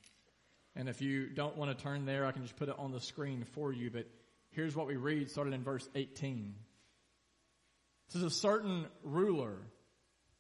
And 0.77 0.89
if 0.89 1.03
you 1.03 1.29
don't 1.29 1.57
want 1.57 1.77
to 1.77 1.83
turn 1.83 2.07
there, 2.07 2.27
I 2.27 2.33
can 2.33 2.43
just 2.43 2.57
put 2.57 2.69
it 2.69 2.79
on 2.79 2.93
the 2.93 3.01
screen 3.01 3.45
for 3.53 3.73
you, 3.73 3.91
but 3.91 4.07
Here's 4.55 4.77
what 4.77 4.87
we 4.87 4.97
read 4.97 5.31
started 5.31 5.53
in 5.53 5.63
verse 5.63 5.89
18. 5.95 6.55
This 8.09 8.17
is 8.17 8.23
a 8.23 8.31
certain 8.31 8.87
ruler. 9.03 9.57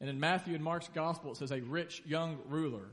And 0.00 0.10
in 0.10 0.20
Matthew 0.20 0.54
and 0.54 0.62
Mark's 0.62 0.88
gospel, 0.94 1.32
it 1.32 1.38
says 1.38 1.50
a 1.50 1.60
rich 1.60 2.02
young 2.06 2.38
ruler 2.48 2.90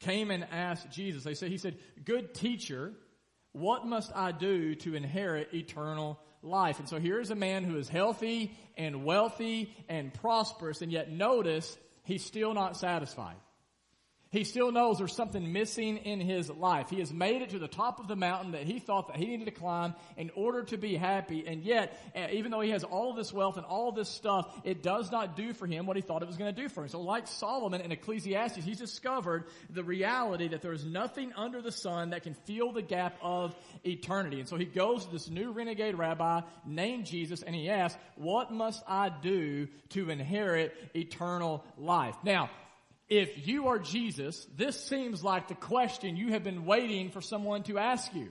came 0.00 0.30
and 0.30 0.46
asked 0.50 0.90
Jesus. 0.90 1.24
They 1.24 1.34
said, 1.34 1.50
he 1.50 1.58
said, 1.58 1.76
good 2.04 2.34
teacher, 2.34 2.92
what 3.52 3.86
must 3.86 4.10
I 4.14 4.32
do 4.32 4.74
to 4.76 4.94
inherit 4.94 5.54
eternal 5.54 6.18
life? 6.42 6.78
And 6.78 6.88
so 6.88 6.98
here 6.98 7.20
is 7.20 7.30
a 7.30 7.36
man 7.36 7.64
who 7.64 7.76
is 7.76 7.88
healthy 7.88 8.56
and 8.76 9.04
wealthy 9.04 9.74
and 9.88 10.12
prosperous, 10.12 10.82
and 10.82 10.90
yet 10.90 11.10
notice 11.10 11.76
he's 12.02 12.24
still 12.24 12.54
not 12.54 12.76
satisfied. 12.76 13.36
He 14.34 14.42
still 14.42 14.72
knows 14.72 14.98
there's 14.98 15.14
something 15.14 15.52
missing 15.52 15.96
in 15.98 16.18
his 16.18 16.50
life. 16.50 16.90
He 16.90 16.98
has 16.98 17.12
made 17.12 17.40
it 17.42 17.50
to 17.50 17.60
the 17.60 17.68
top 17.68 18.00
of 18.00 18.08
the 18.08 18.16
mountain 18.16 18.50
that 18.50 18.64
he 18.64 18.80
thought 18.80 19.06
that 19.06 19.16
he 19.16 19.26
needed 19.26 19.44
to 19.44 19.52
climb 19.52 19.94
in 20.16 20.32
order 20.34 20.64
to 20.64 20.76
be 20.76 20.96
happy. 20.96 21.46
And 21.46 21.62
yet, 21.62 21.96
uh, 22.16 22.26
even 22.32 22.50
though 22.50 22.60
he 22.60 22.70
has 22.70 22.82
all 22.82 23.14
this 23.14 23.32
wealth 23.32 23.58
and 23.58 23.64
all 23.64 23.92
this 23.92 24.08
stuff, 24.08 24.52
it 24.64 24.82
does 24.82 25.12
not 25.12 25.36
do 25.36 25.52
for 25.52 25.68
him 25.68 25.86
what 25.86 25.94
he 25.94 26.02
thought 26.02 26.20
it 26.20 26.26
was 26.26 26.36
going 26.36 26.52
to 26.52 26.60
do 26.60 26.68
for 26.68 26.82
him. 26.82 26.88
So 26.88 27.00
like 27.00 27.28
Solomon 27.28 27.80
in 27.80 27.92
Ecclesiastes, 27.92 28.64
he's 28.64 28.78
discovered 28.78 29.44
the 29.70 29.84
reality 29.84 30.48
that 30.48 30.62
there 30.62 30.72
is 30.72 30.84
nothing 30.84 31.32
under 31.36 31.62
the 31.62 31.70
sun 31.70 32.10
that 32.10 32.24
can 32.24 32.34
fill 32.34 32.72
the 32.72 32.82
gap 32.82 33.16
of 33.22 33.54
eternity. 33.84 34.40
And 34.40 34.48
so 34.48 34.56
he 34.56 34.64
goes 34.64 35.06
to 35.06 35.12
this 35.12 35.30
new 35.30 35.52
renegade 35.52 35.94
rabbi 35.94 36.40
named 36.66 37.06
Jesus 37.06 37.44
and 37.44 37.54
he 37.54 37.70
asks, 37.70 37.96
what 38.16 38.50
must 38.50 38.82
I 38.88 39.10
do 39.10 39.68
to 39.90 40.10
inherit 40.10 40.74
eternal 40.92 41.64
life? 41.78 42.16
Now, 42.24 42.50
if 43.08 43.46
you 43.46 43.68
are 43.68 43.78
Jesus, 43.78 44.46
this 44.56 44.82
seems 44.82 45.22
like 45.22 45.48
the 45.48 45.54
question 45.54 46.16
you 46.16 46.32
have 46.32 46.44
been 46.44 46.64
waiting 46.64 47.10
for 47.10 47.20
someone 47.20 47.62
to 47.64 47.78
ask 47.78 48.14
you. 48.14 48.30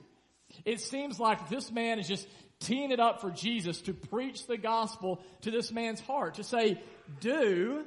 It 0.65 0.79
seems 0.79 1.19
like 1.19 1.49
this 1.49 1.71
man 1.71 1.99
is 1.99 2.07
just 2.07 2.27
teeing 2.59 2.91
it 2.91 2.99
up 2.99 3.21
for 3.21 3.29
Jesus 3.31 3.81
to 3.81 3.93
preach 3.93 4.47
the 4.47 4.57
gospel 4.57 5.21
to 5.41 5.51
this 5.51 5.71
man's 5.71 5.99
heart, 5.99 6.35
to 6.35 6.43
say, 6.43 6.81
do, 7.19 7.85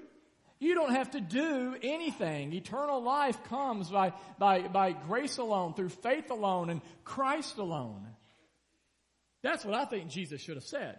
you 0.59 0.75
don't 0.75 0.93
have 0.93 1.11
to 1.12 1.21
do 1.21 1.76
anything. 1.83 2.52
Eternal 2.52 3.02
life 3.02 3.43
comes 3.45 3.90
by, 3.90 4.12
by, 4.38 4.62
by 4.62 4.93
grace 4.93 5.38
alone, 5.38 5.75
through 5.75 5.90
faith 5.90 6.31
alone, 6.31 6.71
and 6.71 6.81
Christ 7.05 7.59
alone. 7.59 8.07
That's 9.43 9.64
what 9.64 9.75
I 9.75 9.85
think 9.85 10.09
Jesus 10.09 10.40
should 10.40 10.57
have 10.57 10.64
said. 10.64 10.99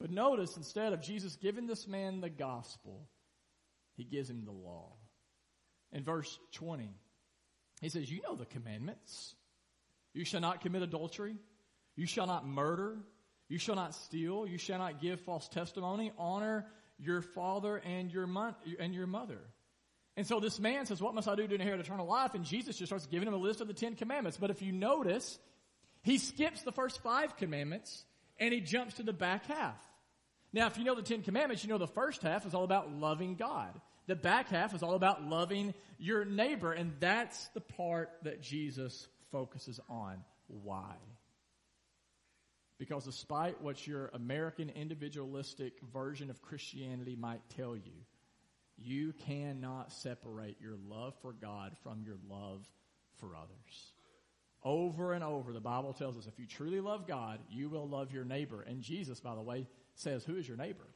But 0.00 0.10
notice, 0.10 0.56
instead 0.56 0.92
of 0.92 1.02
Jesus 1.02 1.36
giving 1.36 1.66
this 1.66 1.86
man 1.86 2.20
the 2.20 2.30
gospel, 2.30 3.08
he 3.98 4.04
gives 4.04 4.30
him 4.30 4.44
the 4.44 4.52
law. 4.52 4.92
In 5.92 6.04
verse 6.04 6.38
20, 6.52 6.88
he 7.80 7.88
says, 7.88 8.10
You 8.10 8.22
know 8.22 8.36
the 8.36 8.46
commandments. 8.46 9.34
You 10.14 10.24
shall 10.24 10.40
not 10.40 10.60
commit 10.60 10.82
adultery. 10.82 11.36
You 11.96 12.06
shall 12.06 12.26
not 12.26 12.46
murder. 12.46 12.96
You 13.48 13.58
shall 13.58 13.74
not 13.74 13.94
steal. 13.94 14.46
You 14.46 14.56
shall 14.56 14.78
not 14.78 15.00
give 15.00 15.20
false 15.20 15.48
testimony. 15.48 16.12
Honor 16.16 16.66
your 16.98 17.22
father 17.22 17.76
and 17.76 18.10
your, 18.12 18.26
mo- 18.26 18.54
and 18.78 18.94
your 18.94 19.08
mother. 19.08 19.40
And 20.16 20.26
so 20.26 20.38
this 20.38 20.60
man 20.60 20.86
says, 20.86 21.02
What 21.02 21.14
must 21.14 21.26
I 21.26 21.34
do 21.34 21.48
to 21.48 21.54
inherit 21.54 21.80
eternal 21.80 22.06
life? 22.06 22.34
And 22.34 22.44
Jesus 22.44 22.76
just 22.76 22.90
starts 22.90 23.06
giving 23.06 23.26
him 23.26 23.34
a 23.34 23.38
list 23.38 23.60
of 23.60 23.66
the 23.66 23.74
Ten 23.74 23.96
Commandments. 23.96 24.38
But 24.40 24.50
if 24.50 24.62
you 24.62 24.70
notice, 24.70 25.38
he 26.02 26.18
skips 26.18 26.62
the 26.62 26.72
first 26.72 27.02
five 27.02 27.36
commandments 27.36 28.04
and 28.38 28.54
he 28.54 28.60
jumps 28.60 28.94
to 28.94 29.02
the 29.02 29.12
back 29.12 29.46
half. 29.46 29.76
Now, 30.52 30.66
if 30.66 30.78
you 30.78 30.84
know 30.84 30.94
the 30.94 31.02
Ten 31.02 31.22
Commandments, 31.22 31.64
you 31.64 31.68
know 31.70 31.78
the 31.78 31.86
first 31.86 32.22
half 32.22 32.46
is 32.46 32.54
all 32.54 32.64
about 32.64 32.92
loving 32.92 33.34
God. 33.34 33.80
The 34.08 34.16
back 34.16 34.48
half 34.48 34.74
is 34.74 34.82
all 34.82 34.94
about 34.94 35.22
loving 35.22 35.74
your 35.98 36.24
neighbor, 36.24 36.72
and 36.72 36.94
that's 36.98 37.48
the 37.48 37.60
part 37.60 38.10
that 38.22 38.40
Jesus 38.40 39.06
focuses 39.30 39.78
on. 39.90 40.24
Why? 40.46 40.94
Because 42.78 43.04
despite 43.04 43.60
what 43.60 43.86
your 43.86 44.10
American 44.14 44.70
individualistic 44.70 45.74
version 45.92 46.30
of 46.30 46.40
Christianity 46.40 47.16
might 47.16 47.42
tell 47.54 47.76
you, 47.76 47.92
you 48.78 49.12
cannot 49.26 49.92
separate 49.92 50.56
your 50.58 50.76
love 50.88 51.14
for 51.20 51.34
God 51.34 51.76
from 51.82 52.02
your 52.02 52.16
love 52.30 52.66
for 53.20 53.36
others. 53.36 53.92
Over 54.64 55.12
and 55.12 55.22
over, 55.22 55.52
the 55.52 55.60
Bible 55.60 55.92
tells 55.92 56.16
us 56.16 56.26
if 56.26 56.38
you 56.38 56.46
truly 56.46 56.80
love 56.80 57.06
God, 57.06 57.40
you 57.50 57.68
will 57.68 57.86
love 57.86 58.10
your 58.10 58.24
neighbor. 58.24 58.62
And 58.62 58.80
Jesus, 58.80 59.20
by 59.20 59.34
the 59.34 59.42
way, 59.42 59.66
says, 59.96 60.24
Who 60.24 60.36
is 60.36 60.48
your 60.48 60.56
neighbor? 60.56 60.86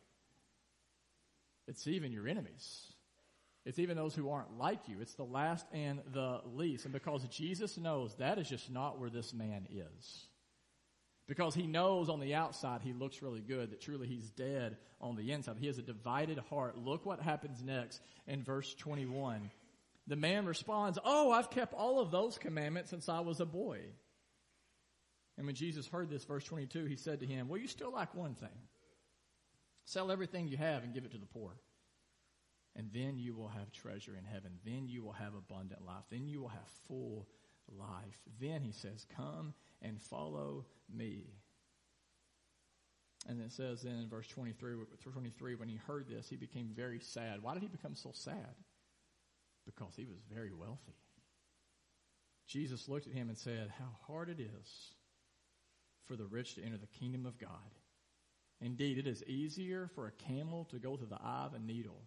It's 1.69 1.87
even 1.87 2.11
your 2.11 2.27
enemies. 2.27 2.92
It's 3.65 3.79
even 3.79 3.97
those 3.97 4.15
who 4.15 4.31
aren't 4.31 4.59
like 4.59 4.89
you. 4.89 4.97
It's 5.01 5.15
the 5.15 5.25
last 5.25 5.67
and 5.73 6.01
the 6.13 6.41
least. 6.45 6.85
And 6.85 6.93
because 6.93 7.25
Jesus 7.29 7.79
knows 7.79 8.15
that 8.17 8.39
is 8.39 8.49
just 8.49 8.71
not 8.71 8.99
where 8.99 9.11
this 9.11 9.33
man 9.33 9.69
is. 9.71 10.27
Because 11.29 11.55
he 11.55 11.69
knows 11.69 12.09
on 12.09 12.19
the 12.19 12.35
outside 12.35 12.81
he 12.83 12.93
looks 12.93 13.23
really 13.23 13.41
good, 13.41 13.71
that 13.71 13.81
truly 13.81 14.09
he's 14.09 14.31
dead 14.31 14.77
on 15.01 15.15
the 15.15 15.31
inside. 15.31 15.57
He 15.59 15.69
has 15.69 15.79
a 15.79 15.83
divided 15.83 16.39
heart. 16.51 16.77
Look 16.77 17.07
what 17.07 17.21
happens 17.21 17.63
next 17.63 18.01
in 18.27 18.43
verse 18.43 18.75
21. 18.75 19.51
The 20.09 20.17
man 20.17 20.45
responds, 20.45 20.99
Oh, 21.05 21.31
I've 21.31 21.51
kept 21.51 21.73
all 21.73 22.01
of 22.01 22.11
those 22.11 22.39
commandments 22.39 22.91
since 22.91 23.09
I 23.09 23.21
was 23.21 23.39
a 23.39 23.47
boy. 23.47 23.79
And 25.39 25.47
when 25.47 25.55
Jesus 25.55 25.87
heard 25.87 26.11
this, 26.11 26.25
verse 26.25 26.45
22, 26.45 26.87
he 26.87 26.97
said 26.97 27.21
to 27.21 27.27
him, 27.27 27.49
Well, 27.49 27.61
you 27.61 27.69
still 27.69 27.93
lack 27.93 28.13
one 28.15 28.35
thing. 28.35 28.49
Sell 29.85 30.11
everything 30.11 30.49
you 30.49 30.57
have 30.57 30.83
and 30.83 30.93
give 30.93 31.05
it 31.05 31.13
to 31.13 31.19
the 31.19 31.27
poor 31.27 31.53
and 32.77 32.89
then 32.93 33.19
you 33.19 33.35
will 33.35 33.49
have 33.49 33.71
treasure 33.73 34.17
in 34.17 34.25
heaven. 34.25 34.53
Then 34.65 34.89
you 34.89 35.03
will 35.03 35.13
have 35.13 35.35
abundant 35.35 35.85
life. 35.85 36.05
Then 36.11 36.27
you 36.27 36.41
will 36.41 36.49
have 36.49 36.69
full 36.89 37.29
life. 37.69 38.19
Then 38.41 38.63
he 38.63 38.73
says, 38.73 39.07
Come 39.17 39.55
and 39.83 40.01
follow 40.01 40.65
me. 40.93 41.27
And 43.29 43.41
it 43.41 43.53
says 43.53 43.83
then 43.83 43.99
in 43.99 44.09
verse 44.09 44.27
23, 44.29 44.75
23, 45.01 45.55
when 45.55 45.69
he 45.69 45.77
heard 45.77 46.09
this, 46.09 46.29
he 46.29 46.37
became 46.37 46.71
very 46.75 46.99
sad. 46.99 47.43
Why 47.43 47.55
did 47.55 47.63
he 47.63 47.69
become 47.69 47.95
so 47.95 48.11
sad? 48.13 48.57
Because 49.65 49.95
he 49.95 50.07
was 50.07 50.19
very 50.33 50.53
wealthy. 50.53 50.97
Jesus 52.49 52.89
looked 52.89 53.07
at 53.07 53.13
him 53.13 53.29
and 53.29 53.39
said, 53.39 53.71
How 53.79 53.91
hard 54.07 54.29
it 54.29 54.41
is 54.41 54.95
for 56.07 56.17
the 56.17 56.27
rich 56.27 56.55
to 56.55 56.65
enter 56.65 56.79
the 56.79 56.99
kingdom 56.99 57.27
of 57.27 57.39
God. 57.39 57.51
Indeed, 58.61 58.99
it 58.99 59.07
is 59.07 59.23
easier 59.25 59.91
for 59.95 60.07
a 60.07 60.33
camel 60.33 60.65
to 60.71 60.79
go 60.79 60.97
through 60.97 61.09
the 61.09 61.23
eye 61.23 61.45
of 61.47 61.55
a 61.55 61.59
needle 61.59 62.03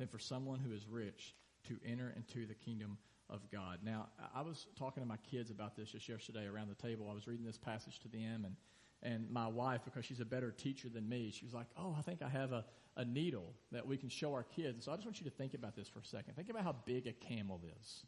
than 0.00 0.08
for 0.08 0.18
someone 0.18 0.58
who 0.58 0.72
is 0.72 0.88
rich 0.88 1.34
to 1.68 1.76
enter 1.86 2.12
into 2.16 2.46
the 2.46 2.54
kingdom 2.54 2.96
of 3.28 3.42
God. 3.52 3.80
Now, 3.84 4.08
I 4.34 4.40
was 4.40 4.66
talking 4.76 5.02
to 5.02 5.08
my 5.08 5.18
kids 5.30 5.50
about 5.50 5.76
this 5.76 5.90
just 5.90 6.08
yesterday 6.08 6.46
around 6.46 6.68
the 6.70 6.82
table. 6.82 7.06
I 7.10 7.14
was 7.14 7.26
reading 7.26 7.44
this 7.44 7.58
passage 7.58 8.00
to 8.00 8.08
them, 8.08 8.46
and, 8.46 8.56
and 9.02 9.30
my 9.30 9.46
wife, 9.46 9.82
because 9.84 10.06
she's 10.06 10.20
a 10.20 10.24
better 10.24 10.50
teacher 10.50 10.88
than 10.88 11.06
me, 11.06 11.30
she 11.30 11.44
was 11.44 11.52
like, 11.52 11.66
Oh, 11.76 11.94
I 11.96 12.00
think 12.00 12.22
I 12.22 12.30
have 12.30 12.52
a, 12.52 12.64
a 12.96 13.04
needle 13.04 13.52
that 13.72 13.86
we 13.86 13.98
can 13.98 14.08
show 14.08 14.32
our 14.32 14.42
kids. 14.42 14.74
And 14.74 14.82
so 14.82 14.90
I 14.90 14.96
just 14.96 15.06
want 15.06 15.20
you 15.20 15.30
to 15.30 15.36
think 15.36 15.52
about 15.52 15.76
this 15.76 15.86
for 15.86 16.00
a 16.00 16.04
second. 16.04 16.34
Think 16.34 16.48
about 16.48 16.64
how 16.64 16.76
big 16.86 17.06
a 17.06 17.12
camel 17.12 17.60
is. 17.78 18.06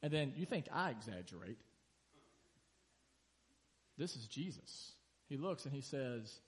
And 0.00 0.12
then 0.12 0.32
you 0.36 0.46
think 0.46 0.66
I 0.72 0.90
exaggerate. 0.90 1.58
This 3.98 4.14
is 4.14 4.28
Jesus. 4.28 4.92
He 5.28 5.36
looks 5.36 5.64
and 5.64 5.74
he 5.74 5.80
says, 5.80 6.40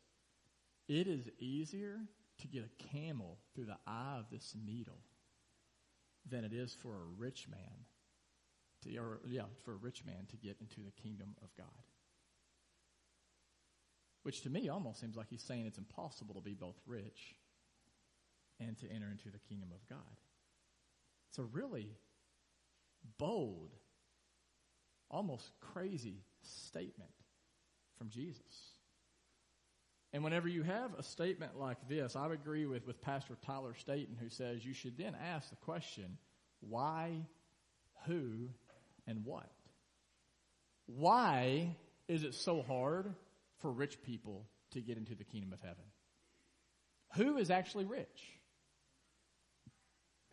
It 0.88 1.08
is 1.08 1.28
easier 1.40 1.98
to 2.40 2.48
get 2.48 2.64
a 2.64 2.84
camel 2.92 3.38
through 3.54 3.66
the 3.66 3.78
eye 3.86 4.16
of 4.18 4.30
this 4.30 4.54
needle 4.66 4.98
than 6.28 6.44
it 6.44 6.52
is 6.52 6.76
for 6.80 6.94
a 6.94 7.18
rich 7.18 7.46
man 7.48 7.86
to, 8.82 8.96
or 8.98 9.20
yeah, 9.26 9.42
for 9.64 9.72
a 9.72 9.76
rich 9.76 10.04
man 10.04 10.26
to 10.30 10.36
get 10.36 10.56
into 10.60 10.80
the 10.80 11.02
kingdom 11.02 11.34
of 11.42 11.48
God. 11.56 11.66
Which 14.22 14.42
to 14.42 14.50
me 14.50 14.68
almost 14.68 15.00
seems 15.00 15.16
like 15.16 15.28
he's 15.30 15.42
saying 15.42 15.66
it's 15.66 15.78
impossible 15.78 16.34
to 16.34 16.40
be 16.40 16.54
both 16.54 16.76
rich 16.86 17.36
and 18.58 18.76
to 18.78 18.90
enter 18.90 19.06
into 19.10 19.30
the 19.30 19.38
kingdom 19.38 19.70
of 19.72 19.86
God. 19.88 20.16
It's 21.28 21.38
a 21.38 21.44
really 21.44 21.96
bold, 23.18 23.72
almost 25.10 25.50
crazy 25.60 26.24
statement 26.42 27.10
from 27.96 28.08
Jesus. 28.08 28.75
And 30.12 30.24
whenever 30.24 30.48
you 30.48 30.62
have 30.62 30.94
a 30.98 31.02
statement 31.02 31.58
like 31.58 31.76
this, 31.88 32.16
I 32.16 32.26
would 32.26 32.38
agree 32.40 32.66
with, 32.66 32.86
with 32.86 33.02
Pastor 33.02 33.36
Tyler 33.44 33.74
Staton, 33.74 34.16
who 34.18 34.30
says 34.30 34.64
you 34.64 34.72
should 34.72 34.96
then 34.96 35.14
ask 35.14 35.50
the 35.50 35.56
question 35.56 36.16
why, 36.60 37.26
who, 38.06 38.48
and 39.06 39.24
what? 39.24 39.50
Why 40.86 41.76
is 42.08 42.22
it 42.22 42.34
so 42.34 42.62
hard 42.62 43.14
for 43.58 43.70
rich 43.70 44.02
people 44.02 44.46
to 44.72 44.80
get 44.80 44.96
into 44.96 45.14
the 45.14 45.24
kingdom 45.24 45.52
of 45.52 45.60
heaven? 45.60 45.84
Who 47.16 47.38
is 47.38 47.50
actually 47.50 47.84
rich? 47.84 48.06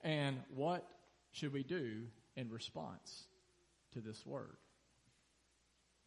And 0.01 0.37
what 0.53 0.87
should 1.31 1.53
we 1.53 1.63
do 1.63 2.03
in 2.35 2.49
response 2.51 3.23
to 3.93 4.01
this 4.01 4.23
word? 4.25 4.57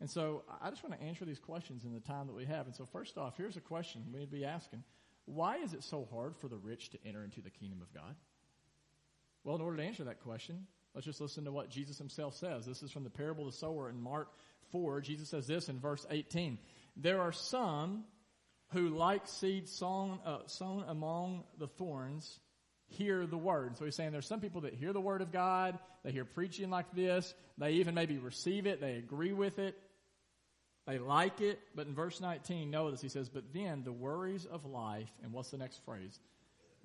And 0.00 0.10
so 0.10 0.44
I 0.60 0.70
just 0.70 0.82
want 0.82 0.98
to 0.98 1.06
answer 1.06 1.24
these 1.24 1.38
questions 1.38 1.84
in 1.84 1.94
the 1.94 2.00
time 2.00 2.26
that 2.26 2.36
we 2.36 2.44
have. 2.44 2.66
And 2.66 2.74
so 2.74 2.84
first 2.84 3.16
off, 3.16 3.36
here's 3.36 3.56
a 3.56 3.60
question 3.60 4.04
we 4.12 4.20
would 4.20 4.30
be 4.30 4.44
asking. 4.44 4.84
Why 5.24 5.56
is 5.56 5.72
it 5.72 5.82
so 5.82 6.06
hard 6.12 6.36
for 6.36 6.48
the 6.48 6.56
rich 6.56 6.90
to 6.90 6.98
enter 7.04 7.24
into 7.24 7.40
the 7.40 7.50
kingdom 7.50 7.80
of 7.82 7.92
God? 7.92 8.14
Well, 9.42 9.56
in 9.56 9.62
order 9.62 9.78
to 9.78 9.82
answer 9.82 10.04
that 10.04 10.20
question, 10.20 10.66
let's 10.94 11.06
just 11.06 11.20
listen 11.20 11.44
to 11.44 11.52
what 11.52 11.70
Jesus 11.70 11.98
himself 11.98 12.36
says. 12.36 12.66
This 12.66 12.82
is 12.82 12.90
from 12.90 13.04
the 13.04 13.10
parable 13.10 13.46
of 13.46 13.52
the 13.52 13.58
sower 13.58 13.88
in 13.88 14.00
Mark 14.00 14.28
4. 14.70 15.00
Jesus 15.00 15.28
says 15.30 15.46
this 15.46 15.68
in 15.68 15.80
verse 15.80 16.04
18. 16.10 16.58
There 16.96 17.20
are 17.20 17.32
some 17.32 18.04
who, 18.72 18.88
like 18.88 19.26
seed 19.26 19.68
sown, 19.68 20.18
uh, 20.24 20.38
sown 20.46 20.84
among 20.88 21.44
the 21.58 21.68
thorns, 21.68 22.40
hear 22.88 23.26
the 23.26 23.38
word. 23.38 23.76
So 23.76 23.84
he's 23.84 23.94
saying 23.94 24.12
there's 24.12 24.26
some 24.26 24.40
people 24.40 24.62
that 24.62 24.74
hear 24.74 24.92
the 24.92 25.00
word 25.00 25.22
of 25.22 25.32
God, 25.32 25.78
they 26.04 26.12
hear 26.12 26.24
preaching 26.24 26.70
like 26.70 26.92
this, 26.94 27.32
they 27.58 27.72
even 27.72 27.94
maybe 27.94 28.18
receive 28.18 28.66
it, 28.66 28.80
they 28.80 28.94
agree 28.94 29.32
with 29.32 29.58
it, 29.58 29.76
they 30.86 30.98
like 30.98 31.40
it, 31.40 31.58
but 31.74 31.86
in 31.86 31.94
verse 31.94 32.20
19, 32.20 32.70
notice 32.70 33.00
he 33.00 33.08
says, 33.08 33.28
but 33.28 33.52
then 33.52 33.82
the 33.84 33.92
worries 33.92 34.46
of 34.46 34.64
life, 34.64 35.10
and 35.22 35.32
what's 35.32 35.50
the 35.50 35.58
next 35.58 35.84
phrase? 35.84 36.18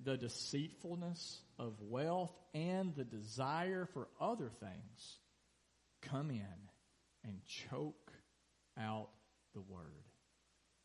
the 0.04 0.16
deceitfulness 0.16 1.40
of 1.58 1.74
wealth 1.80 2.34
and 2.54 2.94
the 2.94 3.04
desire 3.04 3.88
for 3.92 4.08
other 4.20 4.50
things 4.60 5.18
come 6.02 6.30
in 6.30 6.44
and 7.24 7.40
choke 7.44 8.12
out 8.78 9.08
the 9.54 9.60
word, 9.60 10.08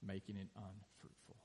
making 0.05 0.35
it 0.35 0.49
unfruitful. 0.55 1.35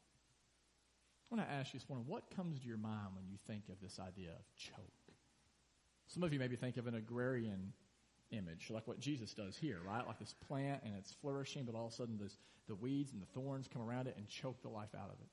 I 1.30 1.34
want 1.34 1.48
to 1.48 1.54
ask 1.54 1.72
you 1.72 1.80
this 1.80 1.88
morning, 1.88 2.06
what 2.06 2.24
comes 2.36 2.60
to 2.60 2.66
your 2.66 2.76
mind 2.76 3.14
when 3.14 3.26
you 3.26 3.38
think 3.46 3.64
of 3.70 3.80
this 3.80 3.98
idea 3.98 4.30
of 4.30 4.44
choke? 4.56 4.76
Some 6.08 6.22
of 6.22 6.32
you 6.32 6.38
maybe 6.38 6.56
think 6.56 6.76
of 6.76 6.86
an 6.86 6.94
agrarian 6.94 7.72
image, 8.32 8.70
like 8.70 8.88
what 8.88 8.98
Jesus 8.98 9.34
does 9.34 9.56
here, 9.56 9.78
right? 9.86 10.06
Like 10.06 10.18
this 10.18 10.34
plant 10.48 10.82
and 10.84 10.94
it's 10.98 11.12
flourishing, 11.12 11.64
but 11.64 11.74
all 11.74 11.86
of 11.86 11.92
a 11.92 11.94
sudden 11.94 12.18
this, 12.20 12.36
the 12.68 12.74
weeds 12.74 13.12
and 13.12 13.22
the 13.22 13.26
thorns 13.26 13.68
come 13.72 13.82
around 13.82 14.08
it 14.08 14.14
and 14.16 14.26
choke 14.28 14.60
the 14.62 14.68
life 14.68 14.94
out 14.96 15.08
of 15.08 15.20
it. 15.20 15.28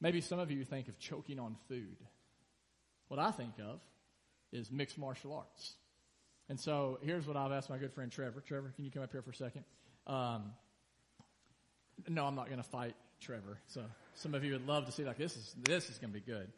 Maybe 0.00 0.20
some 0.20 0.38
of 0.38 0.50
you 0.50 0.64
think 0.64 0.88
of 0.88 0.98
choking 0.98 1.38
on 1.38 1.56
food. 1.68 1.96
What 3.08 3.18
I 3.18 3.30
think 3.30 3.54
of 3.58 3.80
is 4.52 4.70
mixed 4.70 4.98
martial 4.98 5.34
arts. 5.34 5.74
And 6.48 6.58
so 6.58 6.98
here's 7.02 7.26
what 7.26 7.36
I've 7.36 7.52
asked 7.52 7.68
my 7.68 7.78
good 7.78 7.92
friend 7.92 8.10
Trevor. 8.10 8.40
Trevor, 8.40 8.72
can 8.74 8.84
you 8.84 8.90
come 8.90 9.02
up 9.02 9.12
here 9.12 9.22
for 9.22 9.30
a 9.30 9.34
second? 9.34 9.64
Um, 10.06 10.52
no, 12.08 12.24
I'm 12.24 12.34
not 12.34 12.46
going 12.46 12.58
to 12.58 12.68
fight 12.68 12.94
Trevor. 13.20 13.58
So 13.66 13.82
some 14.14 14.34
of 14.34 14.44
you 14.44 14.52
would 14.52 14.66
love 14.66 14.86
to 14.86 14.92
see 14.92 15.04
like 15.04 15.18
this 15.18 15.36
is 15.36 15.54
this 15.62 15.90
is 15.90 15.98
going 15.98 16.12
to 16.12 16.18
be 16.18 16.24
good. 16.24 16.48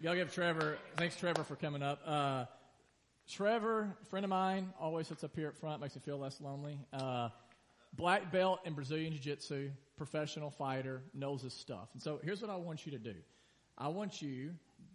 Y'all 0.00 0.14
give 0.14 0.32
Trevor. 0.32 0.78
Thanks, 0.96 1.16
Trevor, 1.16 1.42
for 1.42 1.56
coming 1.56 1.82
up. 1.82 2.00
Uh, 2.06 2.44
Trevor, 3.28 3.94
friend 4.08 4.24
of 4.24 4.30
mine, 4.30 4.72
always 4.80 5.06
sits 5.06 5.22
up 5.22 5.36
here 5.36 5.48
up 5.48 5.56
front, 5.56 5.82
makes 5.82 5.94
me 5.94 6.00
feel 6.02 6.18
less 6.18 6.40
lonely. 6.40 6.78
Uh, 6.92 7.28
black 7.94 8.32
belt 8.32 8.60
in 8.64 8.72
Brazilian 8.72 9.12
Jiu 9.12 9.20
Jitsu, 9.20 9.70
professional 9.96 10.50
fighter, 10.50 11.02
knows 11.12 11.42
his 11.42 11.52
stuff. 11.52 11.88
And 11.92 12.02
so 12.02 12.20
here's 12.24 12.40
what 12.40 12.50
I 12.50 12.56
want 12.56 12.86
you 12.86 12.92
to 12.92 12.98
do. 12.98 13.14
I 13.76 13.88
want 13.88 14.22
you, 14.22 14.54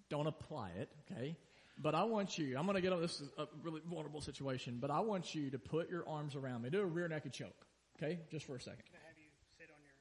don't 0.10 0.25
apply 0.25 0.72
it, 0.80 0.90
okay? 1.12 1.38
But 1.78 1.94
I 1.94 2.04
want 2.04 2.38
you, 2.40 2.58
I'm 2.58 2.66
going 2.66 2.75
to 2.75 2.82
get 2.82 2.92
on 2.92 3.02
this 3.02 3.22
is 3.22 3.30
a 3.38 3.46
really 3.62 3.82
vulnerable 3.88 4.22
situation, 4.22 4.78
but 4.82 4.90
I 4.90 5.00
want 5.00 5.36
you 5.36 5.52
to 5.52 5.60
put 5.60 5.90
your 5.90 6.04
arms 6.08 6.36
around 6.36 6.63
me. 6.63 6.70
Do 6.72 6.82
a 6.82 6.86
rear 6.86 7.08
naked 7.08 7.34
choke, 7.34 7.68
okay? 7.98 8.20
Just 8.32 8.46
for 8.46 8.56
a 8.56 8.60
second. 8.60 8.84
Can 8.92 9.00
I 9.04 9.08
have 9.08 9.18
you 9.18 9.30
sit 9.58 9.70
on 9.70 9.82
your, 9.84 9.94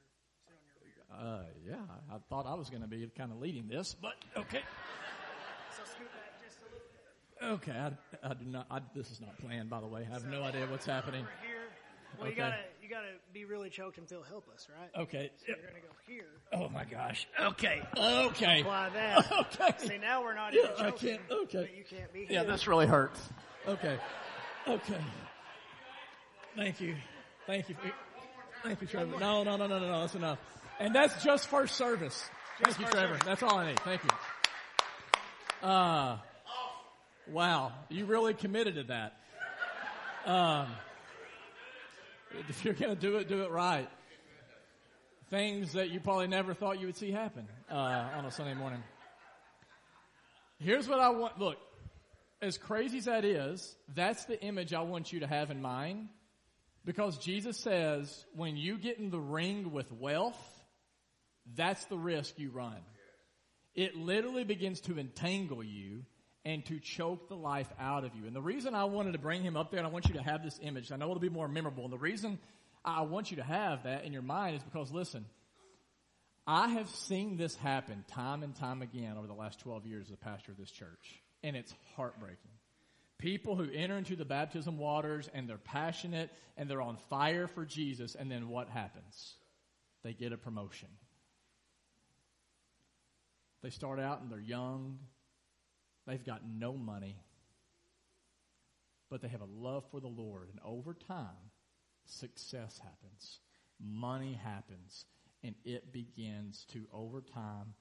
sit 0.47 0.57
on 0.57 0.65
your 0.65 0.75
rear? 0.81 1.77
Uh, 1.77 1.77
yeah, 1.87 2.15
I 2.15 2.17
thought 2.29 2.47
I 2.47 2.55
was 2.55 2.69
going 2.69 2.81
to 2.81 2.87
be 2.87 3.07
kind 3.15 3.31
of 3.31 3.39
leading 3.39 3.67
this, 3.67 3.95
but 3.99 4.15
okay. 4.35 4.61
So 5.77 5.83
scoot 5.85 6.11
back 6.13 6.41
just 6.43 6.57
a 6.59 6.63
little 6.65 6.79
bit. 6.91 7.32
Okay, 7.43 7.71
I, 7.71 7.91
I 8.23 8.33
do 8.33 8.45
not, 8.45 8.67
I, 8.71 8.79
this 8.95 9.11
is 9.11 9.19
not 9.19 9.37
planned, 9.39 9.69
by 9.69 9.81
the 9.81 9.87
way. 9.87 10.05
I 10.09 10.13
have 10.13 10.25
no 10.25 10.43
idea 10.43 10.65
what's 10.67 10.85
happening. 10.85 11.21
Over 11.21 11.31
here. 11.45 11.57
Well, 12.17 12.27
you 12.27 12.33
Okay. 12.33 12.41
gotta, 12.41 12.57
you 12.81 12.89
gotta 12.89 13.07
be 13.33 13.43
really 13.45 13.69
choked 13.69 13.97
and 13.97 14.07
feel 14.07 14.21
helpless, 14.23 14.67
right? 14.79 15.01
Okay. 15.03 15.31
So 15.39 15.45
you're 15.47 15.57
gonna 15.57 15.79
go 15.81 15.93
here. 16.07 16.27
Oh 16.53 16.69
my 16.69 16.85
gosh. 16.85 17.27
Okay. 17.41 17.81
Okay. 17.97 18.61
Apply 18.61 18.89
that. 18.89 19.31
Okay. 19.61 19.87
See, 19.87 19.97
now 19.97 20.21
we're 20.21 20.35
not 20.35 20.53
Yeah, 20.53 20.61
even 20.73 20.85
I 20.85 20.89
choking. 20.91 21.09
can't- 21.09 21.21
okay. 21.43 21.57
But 21.61 21.75
you 21.77 21.83
can't 21.89 22.13
be 22.13 22.19
here. 22.25 22.27
Yeah, 22.29 22.43
this 22.43 22.67
really 22.67 22.85
hurts. 22.87 23.19
Okay. 23.67 23.97
Okay. 24.67 25.01
Thank 26.55 26.79
you. 26.81 26.95
Thank 27.47 27.69
you. 27.69 27.75
Thank 28.63 28.79
you, 28.81 28.87
Trevor. 28.87 29.19
No, 29.19 29.43
no, 29.43 29.57
no, 29.57 29.67
no, 29.67 29.79
no, 29.79 29.87
no. 29.91 30.01
That's 30.01 30.15
enough. 30.15 30.37
And 30.79 30.93
that's 30.95 31.21
just 31.23 31.47
first 31.47 31.75
service. 31.75 32.29
Thank 32.63 32.79
you, 32.79 32.85
Trevor. 32.85 33.07
service. 33.15 33.23
That's 33.25 33.43
all 33.43 33.57
I 33.57 33.67
need. 33.69 33.79
Thank 33.81 34.01
you. 34.03 35.67
Uh, 35.67 36.17
wow. 37.29 37.71
You 37.89 38.05
really 38.05 38.33
committed 38.33 38.75
to 38.75 38.83
that. 38.83 39.17
Um, 40.25 40.67
if 42.49 42.63
you're 42.63 42.73
going 42.73 42.95
to 42.95 42.99
do 42.99 43.17
it, 43.17 43.27
do 43.27 43.43
it 43.43 43.51
right. 43.51 43.89
Things 45.29 45.73
that 45.73 45.89
you 45.89 45.99
probably 45.99 46.27
never 46.27 46.53
thought 46.53 46.79
you 46.79 46.85
would 46.85 46.97
see 46.97 47.11
happen 47.11 47.47
uh, 47.71 47.75
on 47.75 48.25
a 48.25 48.31
Sunday 48.31 48.53
morning. 48.53 48.83
Here's 50.59 50.87
what 50.87 50.99
I 50.99 51.09
want. 51.09 51.39
Look, 51.39 51.57
as 52.41 52.57
crazy 52.57 52.99
as 52.99 53.05
that 53.05 53.25
is, 53.25 53.75
that's 53.93 54.25
the 54.25 54.41
image 54.41 54.73
I 54.73 54.81
want 54.81 55.11
you 55.11 55.21
to 55.21 55.27
have 55.27 55.51
in 55.51 55.61
mind. 55.61 56.09
Because 56.85 57.17
Jesus 57.17 57.57
says, 57.59 58.25
when 58.35 58.57
you 58.57 58.77
get 58.77 58.99
in 58.99 59.09
the 59.09 59.19
ring 59.19 59.71
with 59.71 59.91
wealth, 59.91 60.37
that's 61.55 61.85
the 61.85 61.97
risk 61.97 62.37
you 62.37 62.51
run. 62.51 62.77
It 63.75 63.95
literally 63.95 64.43
begins 64.43 64.81
to 64.81 64.99
entangle 64.99 65.63
you 65.63 66.03
and 66.45 66.65
to 66.65 66.79
choke 66.79 67.29
the 67.29 67.35
life 67.35 67.71
out 67.79 68.03
of 68.03 68.15
you. 68.15 68.27
And 68.27 68.35
the 68.35 68.41
reason 68.41 68.75
I 68.75 68.83
wanted 68.85 69.13
to 69.13 69.19
bring 69.19 69.41
him 69.41 69.55
up 69.55 69.71
there 69.71 69.79
and 69.79 69.87
I 69.87 69.91
want 69.91 70.07
you 70.07 70.15
to 70.15 70.23
have 70.23 70.43
this 70.43 70.59
image, 70.61 70.91
I 70.91 70.97
know 70.97 71.05
it'll 71.05 71.19
be 71.19 71.29
more 71.29 71.47
memorable. 71.47 71.85
And 71.85 71.93
the 71.93 71.97
reason 71.97 72.39
I 72.83 73.01
want 73.01 73.31
you 73.31 73.37
to 73.37 73.43
have 73.43 73.83
that 73.83 74.03
in 74.03 74.11
your 74.11 74.21
mind 74.21 74.57
is 74.57 74.63
because 74.63 74.91
listen, 74.91 75.25
I 76.45 76.67
have 76.69 76.89
seen 76.89 77.37
this 77.37 77.55
happen 77.55 78.03
time 78.09 78.43
and 78.43 78.53
time 78.55 78.81
again 78.81 79.15
over 79.17 79.27
the 79.27 79.33
last 79.33 79.59
12 79.61 79.85
years 79.85 80.07
as 80.07 80.13
a 80.13 80.17
pastor 80.17 80.51
of 80.51 80.57
this 80.57 80.71
church. 80.71 81.21
And 81.43 81.55
it's 81.55 81.73
heartbreaking. 81.95 82.51
People 83.17 83.55
who 83.55 83.69
enter 83.71 83.97
into 83.97 84.17
the 84.17 84.25
baptism 84.25 84.77
waters 84.77 85.29
and 85.33 85.47
they're 85.47 85.57
passionate 85.57 86.29
and 86.57 86.69
they're 86.69 86.81
on 86.81 86.97
fire 87.09 87.47
for 87.47 87.63
Jesus 87.63 88.15
and 88.15 88.29
then 88.29 88.49
what 88.49 88.69
happens? 88.69 89.35
They 90.03 90.11
get 90.11 90.33
a 90.33 90.37
promotion. 90.37 90.89
They 93.61 93.69
start 93.69 93.99
out 93.99 94.21
and 94.21 94.29
they're 94.29 94.39
young. 94.39 94.99
They've 96.07 96.23
got 96.23 96.41
no 96.45 96.73
money. 96.73 97.17
But 99.09 99.21
they 99.21 99.27
have 99.27 99.41
a 99.41 99.45
love 99.45 99.83
for 99.91 99.99
the 99.99 100.07
Lord. 100.07 100.49
And 100.49 100.59
over 100.65 100.93
time, 100.93 101.51
success 102.05 102.79
happens. 102.79 103.39
Money 103.79 104.39
happens. 104.43 105.05
And 105.43 105.55
it 105.65 105.91
begins 105.93 106.65
to, 106.73 106.87
over 106.93 107.21
time, 107.21 107.73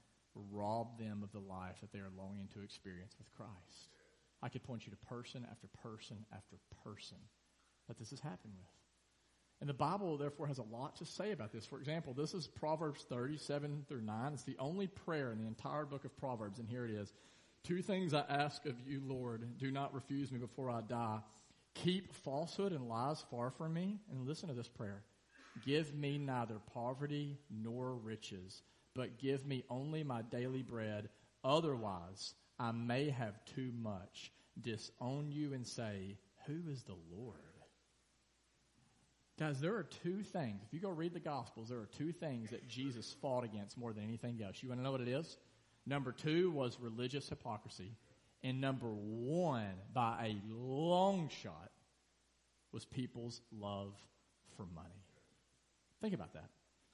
rob 0.50 0.98
them 0.98 1.22
of 1.22 1.32
the 1.32 1.38
life 1.38 1.76
that 1.80 1.92
they 1.92 2.00
are 2.00 2.10
longing 2.16 2.48
to 2.54 2.62
experience 2.62 3.14
with 3.18 3.32
Christ. 3.36 3.90
I 4.42 4.48
could 4.48 4.64
point 4.64 4.86
you 4.86 4.90
to 4.90 5.06
person 5.06 5.46
after 5.50 5.68
person 5.82 6.24
after 6.32 6.56
person 6.84 7.18
that 7.88 7.98
this 7.98 8.10
has 8.10 8.20
happened 8.20 8.54
with. 8.56 8.66
And 9.60 9.68
the 9.68 9.74
Bible, 9.74 10.18
therefore, 10.18 10.48
has 10.48 10.58
a 10.58 10.64
lot 10.64 10.96
to 10.96 11.04
say 11.04 11.30
about 11.30 11.52
this. 11.52 11.64
For 11.64 11.78
example, 11.78 12.14
this 12.14 12.34
is 12.34 12.48
Proverbs 12.48 13.04
37 13.08 13.84
through 13.88 14.00
9. 14.00 14.32
It's 14.32 14.42
the 14.42 14.56
only 14.58 14.88
prayer 14.88 15.30
in 15.30 15.38
the 15.38 15.46
entire 15.46 15.84
book 15.84 16.04
of 16.04 16.16
Proverbs, 16.16 16.58
and 16.58 16.68
here 16.68 16.84
it 16.84 16.90
is. 16.90 17.12
Two 17.64 17.80
things 17.80 18.12
I 18.12 18.24
ask 18.28 18.66
of 18.66 18.74
you, 18.86 19.00
Lord. 19.06 19.58
Do 19.58 19.70
not 19.70 19.94
refuse 19.94 20.32
me 20.32 20.38
before 20.38 20.70
I 20.70 20.80
die. 20.80 21.20
Keep 21.74 22.12
falsehood 22.12 22.72
and 22.72 22.88
lies 22.88 23.24
far 23.30 23.50
from 23.50 23.72
me. 23.72 24.00
And 24.10 24.26
listen 24.26 24.48
to 24.48 24.54
this 24.54 24.68
prayer. 24.68 25.02
Give 25.64 25.94
me 25.94 26.18
neither 26.18 26.56
poverty 26.72 27.38
nor 27.50 27.94
riches, 27.94 28.62
but 28.94 29.18
give 29.18 29.46
me 29.46 29.64
only 29.70 30.02
my 30.02 30.22
daily 30.22 30.62
bread. 30.62 31.08
Otherwise, 31.44 32.34
I 32.58 32.72
may 32.72 33.10
have 33.10 33.44
too 33.44 33.70
much. 33.80 34.32
Disown 34.60 35.30
you 35.30 35.52
and 35.52 35.66
say, 35.66 36.16
Who 36.46 36.70
is 36.70 36.82
the 36.82 36.96
Lord? 37.14 37.36
Guys, 39.38 39.60
there 39.60 39.74
are 39.74 39.82
two 39.82 40.22
things. 40.22 40.62
If 40.66 40.74
you 40.74 40.80
go 40.80 40.90
read 40.90 41.14
the 41.14 41.20
Gospels, 41.20 41.68
there 41.68 41.78
are 41.78 41.88
two 41.96 42.12
things 42.12 42.50
that 42.50 42.68
Jesus 42.68 43.14
fought 43.20 43.44
against 43.44 43.78
more 43.78 43.92
than 43.92 44.04
anything 44.04 44.40
else. 44.42 44.62
You 44.62 44.68
want 44.68 44.80
to 44.80 44.84
know 44.84 44.92
what 44.92 45.00
it 45.00 45.08
is? 45.08 45.36
Number 45.86 46.12
two 46.12 46.50
was 46.50 46.78
religious 46.80 47.28
hypocrisy. 47.28 47.96
And 48.44 48.60
number 48.60 48.88
one, 48.88 49.74
by 49.92 50.34
a 50.34 50.52
long 50.52 51.30
shot, 51.42 51.70
was 52.72 52.84
people's 52.84 53.40
love 53.52 53.94
for 54.56 54.66
money. 54.74 54.88
Think 56.00 56.14
about 56.14 56.32
that. 56.34 56.48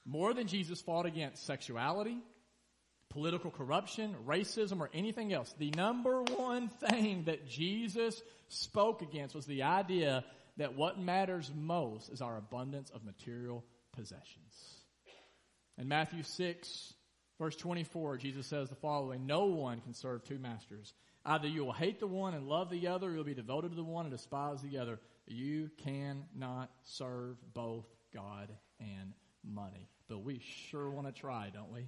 More 0.05 0.33
than 0.33 0.47
Jesus 0.47 0.81
fought 0.81 1.05
against 1.05 1.45
sexuality, 1.45 2.17
political 3.09 3.49
corruption, 3.49 4.15
racism, 4.27 4.79
or 4.79 4.89
anything 4.93 5.33
else, 5.33 5.53
the 5.57 5.71
number 5.71 6.21
one 6.23 6.67
thing 6.67 7.23
that 7.25 7.47
Jesus 7.47 8.21
spoke 8.49 9.01
against 9.01 9.35
was 9.35 9.45
the 9.45 9.63
idea 9.63 10.23
that 10.57 10.75
what 10.75 10.99
matters 10.99 11.51
most 11.55 12.09
is 12.09 12.21
our 12.21 12.37
abundance 12.37 12.91
of 12.91 13.03
material 13.03 13.63
possessions. 13.93 14.83
In 15.77 15.87
Matthew 15.87 16.23
6, 16.23 16.93
verse 17.39 17.55
24, 17.55 18.17
Jesus 18.17 18.45
says 18.45 18.69
the 18.69 18.75
following, 18.75 19.25
No 19.25 19.45
one 19.45 19.81
can 19.81 19.93
serve 19.93 20.23
two 20.23 20.37
masters. 20.37 20.93
Either 21.25 21.47
you 21.47 21.65
will 21.65 21.73
hate 21.73 21.99
the 21.99 22.07
one 22.07 22.33
and 22.33 22.47
love 22.47 22.69
the 22.69 22.87
other, 22.87 23.09
or 23.09 23.13
you'll 23.13 23.23
be 23.23 23.33
devoted 23.33 23.69
to 23.71 23.75
the 23.75 23.83
one 23.83 24.05
and 24.05 24.11
despise 24.11 24.61
the 24.61 24.77
other. 24.77 24.99
You 25.27 25.69
cannot 25.83 26.69
serve 26.83 27.37
both 27.53 27.85
God 28.13 28.49
and 28.79 29.13
money. 29.43 29.89
But 30.07 30.23
we 30.23 30.41
sure 30.69 30.89
want 30.89 31.07
to 31.07 31.13
try, 31.13 31.51
don't 31.53 31.71
we? 31.71 31.87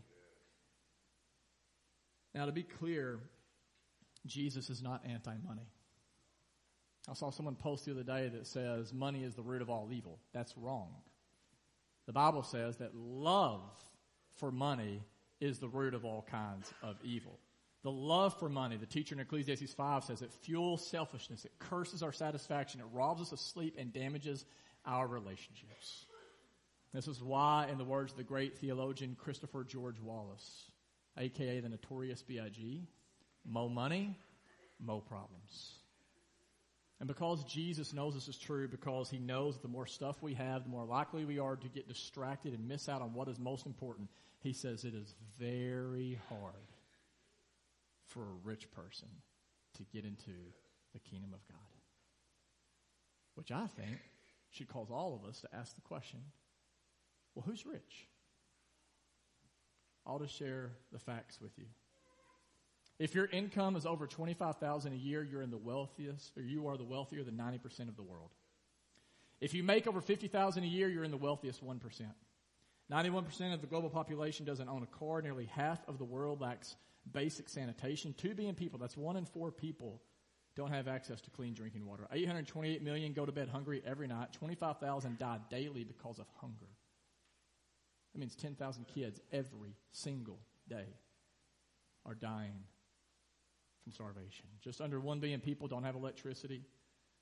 Now, 2.34 2.46
to 2.46 2.52
be 2.52 2.64
clear, 2.64 3.20
Jesus 4.26 4.70
is 4.70 4.82
not 4.82 5.04
anti 5.06 5.34
money. 5.46 5.68
I 7.10 7.14
saw 7.14 7.32
someone 7.32 7.56
post 7.56 7.86
the 7.86 7.92
other 7.92 8.04
day 8.04 8.30
that 8.30 8.46
says 8.46 8.94
money 8.94 9.24
is 9.24 9.34
the 9.34 9.42
root 9.42 9.62
of 9.62 9.70
all 9.70 9.90
evil. 9.92 10.20
That's 10.34 10.56
wrong. 10.56 10.94
The 12.06 12.14
Bible 12.14 12.44
says 12.44 12.78
that 12.78 12.96
love 12.96 13.62
for 14.36 14.52
money 14.52 15.02
is 15.42 15.60
the 15.60 15.68
root 15.68 15.94
of 15.94 16.06
all 16.06 16.26
kinds 16.30 16.72
of 16.82 16.96
evil. 17.04 17.38
The 17.84 17.92
love 17.92 18.38
for 18.38 18.48
money, 18.48 18.78
the 18.78 18.86
teacher 18.86 19.16
in 19.16 19.22
Ecclesiastes 19.22 19.74
5 19.74 20.04
says 20.04 20.22
it 20.22 20.32
fuels 20.32 20.86
selfishness, 20.86 21.46
it 21.46 21.58
curses 21.58 22.04
our 22.04 22.14
satisfaction, 22.14 22.80
it 22.80 22.86
robs 22.94 23.22
us 23.22 23.32
of 23.32 23.40
sleep, 23.40 23.76
and 23.78 23.92
damages 23.92 24.46
our 24.86 25.08
relationships. 25.08 26.06
This 26.94 27.08
is 27.08 27.24
why, 27.24 27.68
in 27.72 27.78
the 27.78 27.86
words 27.86 28.12
of 28.12 28.18
the 28.18 28.24
great 28.24 28.58
theologian 28.58 29.16
Christopher 29.20 29.64
George 29.64 30.00
Wallace, 30.00 30.66
aka 31.18 31.60
the 31.60 31.70
notorious 31.70 32.22
B.I.G. 32.22 32.88
Mo 33.46 33.68
money, 33.68 34.16
mo 34.80 35.00
problems. 35.00 35.76
And 37.00 37.08
because 37.08 37.44
Jesus 37.46 37.94
knows 37.94 38.14
this 38.14 38.28
is 38.28 38.38
true, 38.38 38.68
because 38.68 39.10
he 39.10 39.18
knows 39.18 39.58
the 39.58 39.68
more 39.68 39.88
stuff 39.88 40.22
we 40.22 40.36
have, 40.36 40.64
the 40.64 40.70
more 40.70 40.86
likely 40.86 41.26
we 41.26 41.40
are 41.40 41.56
to 41.56 41.68
get 41.68 41.88
distracted 41.88 42.54
and 42.54 42.68
miss 42.68 42.88
out 42.88 43.02
on 43.02 43.16
what 43.16 43.28
is 43.28 43.40
most 43.40 43.66
important, 43.66 44.08
he 44.42 44.54
says 44.54 44.84
it 44.84 44.94
is 44.94 45.14
very 45.40 46.20
hard 46.30 46.54
for 48.08 48.24
a 48.24 48.38
rich 48.44 48.70
person 48.72 49.08
to 49.78 49.84
get 49.84 50.04
into 50.04 50.32
the 50.94 51.00
kingdom 51.00 51.34
of 51.34 51.48
God. 51.48 51.60
Which 53.36 53.52
I 53.52 53.68
think 53.68 54.00
should 54.50 54.68
cause 54.68 54.90
all 54.92 55.16
of 55.16 55.30
us 55.30 55.42
to 55.42 55.56
ask 55.56 55.76
the 55.76 55.82
question, 55.82 56.20
well, 57.34 57.46
who's 57.48 57.66
rich? 57.66 58.08
I'll 60.06 60.20
just 60.20 60.36
share 60.36 60.72
the 60.92 61.00
facts 61.00 61.40
with 61.40 61.58
you. 61.58 61.66
If 63.00 63.16
your 63.16 63.28
income 63.28 63.76
is 63.76 63.86
over 63.86 64.06
25,000 64.06 64.92
a 64.92 64.96
year, 64.96 65.24
you're 65.24 65.42
in 65.42 65.52
the 65.52 65.58
wealthiest, 65.58 66.38
or 66.38 66.42
you 66.42 66.68
are 66.68 66.78
the 66.78 66.84
wealthier 66.84 67.24
than 67.24 67.36
90% 67.36 67.88
of 67.88 67.96
the 67.96 68.04
world. 68.04 68.32
If 69.40 69.54
you 69.54 69.64
make 69.64 69.88
over 69.88 70.02
50,000 70.02 70.64
a 70.64 70.68
year, 70.68 70.90
you're 70.90 71.04
in 71.04 71.12
the 71.12 71.18
wealthiest 71.18 71.66
1%. 71.66 71.80
91% 72.92 73.54
of 73.54 73.62
the 73.62 73.68
global 73.68 73.90
population 73.90 74.46
doesn't 74.46 74.68
own 74.68 74.84
a 74.84 74.98
car. 74.98 75.22
Nearly 75.22 75.46
half 75.46 75.80
of 75.88 75.98
the 75.98 76.04
world 76.04 76.42
lacks 76.42 76.76
basic 77.10 77.48
sanitation. 77.48 78.14
Two 78.18 78.36
billion 78.36 78.56
people, 78.56 78.78
that's 78.78 78.98
one 78.98 79.16
in 79.16 79.26
four 79.26 79.52
people, 79.52 80.02
don't 80.56 80.72
have 80.72 80.90
access 80.90 81.22
to 81.22 81.30
clean 81.30 81.54
drinking 81.54 81.86
water. 81.86 82.08
828 82.12 82.84
million 82.84 83.14
go 83.14 83.26
to 83.26 83.32
bed 83.32 83.48
hungry 83.48 83.82
every 83.86 84.08
night. 84.08 84.34
25,000 84.34 85.18
die 85.18 85.40
daily 85.50 85.86
because 85.86 86.20
of 86.20 86.26
hunger. 86.42 86.68
That 88.14 88.20
means 88.20 88.36
10,000 88.36 88.86
kids 88.88 89.22
every 89.32 89.78
single 89.94 90.40
day 90.68 90.88
are 92.06 92.14
dying 92.14 92.66
from 93.84 93.94
starvation. 93.94 94.48
Just 94.62 94.82
under 94.82 95.00
1 95.00 95.22
billion 95.22 95.40
people 95.40 95.70
don't 95.70 95.84
have 95.84 95.96
electricity. 95.96 96.66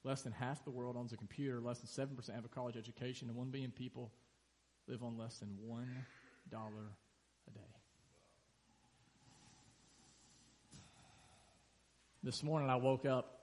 Less 0.04 0.24
than 0.24 0.32
half 0.32 0.64
the 0.64 0.72
world 0.72 0.98
owns 0.98 1.14
a 1.14 1.18
computer. 1.18 1.62
Less 1.62 1.80
than 1.80 2.08
7% 2.08 2.34
have 2.34 2.46
a 2.46 2.50
college 2.50 2.78
education. 2.78 3.28
And 3.28 3.38
1 3.38 3.52
billion 3.52 3.70
people 3.70 4.12
live 4.90 5.04
on 5.04 5.18
less 5.18 5.38
than 5.38 5.50
$1 5.70 5.78
a 6.52 7.52
day. 7.52 7.60
This 12.24 12.42
morning 12.42 12.70
I 12.70 12.76
woke 12.76 13.06
up. 13.06 13.36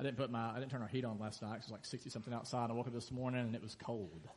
I 0.00 0.02
didn't 0.02 0.16
put 0.16 0.30
my, 0.32 0.50
I 0.50 0.58
didn't 0.58 0.72
turn 0.72 0.82
our 0.82 0.88
heat 0.88 1.04
on 1.04 1.20
last 1.20 1.40
night. 1.40 1.54
It 1.54 1.62
was 1.62 1.70
like 1.70 1.84
60 1.84 2.10
something 2.10 2.34
outside. 2.34 2.70
I 2.70 2.72
woke 2.72 2.88
up 2.88 2.92
this 2.92 3.12
morning 3.12 3.42
and 3.42 3.54
it 3.54 3.62
was 3.62 3.76
cold. 3.76 4.28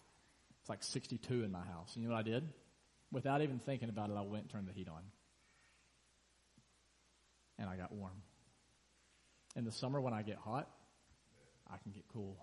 It's 0.61 0.69
like 0.69 0.83
62 0.83 1.43
in 1.43 1.51
my 1.51 1.63
house. 1.63 1.95
And 1.95 2.03
you 2.03 2.09
know 2.09 2.15
what 2.15 2.27
I 2.27 2.29
did? 2.29 2.47
Without 3.11 3.41
even 3.41 3.57
thinking 3.57 3.89
about 3.89 4.11
it, 4.11 4.15
I 4.15 4.21
went 4.21 4.43
and 4.43 4.49
turned 4.51 4.67
the 4.67 4.73
heat 4.73 4.87
on. 4.87 5.01
And 7.57 7.67
I 7.67 7.75
got 7.75 7.91
warm. 7.91 8.21
In 9.55 9.65
the 9.65 9.71
summer 9.71 9.99
when 9.99 10.13
I 10.13 10.21
get 10.21 10.37
hot, 10.37 10.69
I 11.71 11.77
can 11.77 11.91
get 11.91 12.03
cool. 12.13 12.37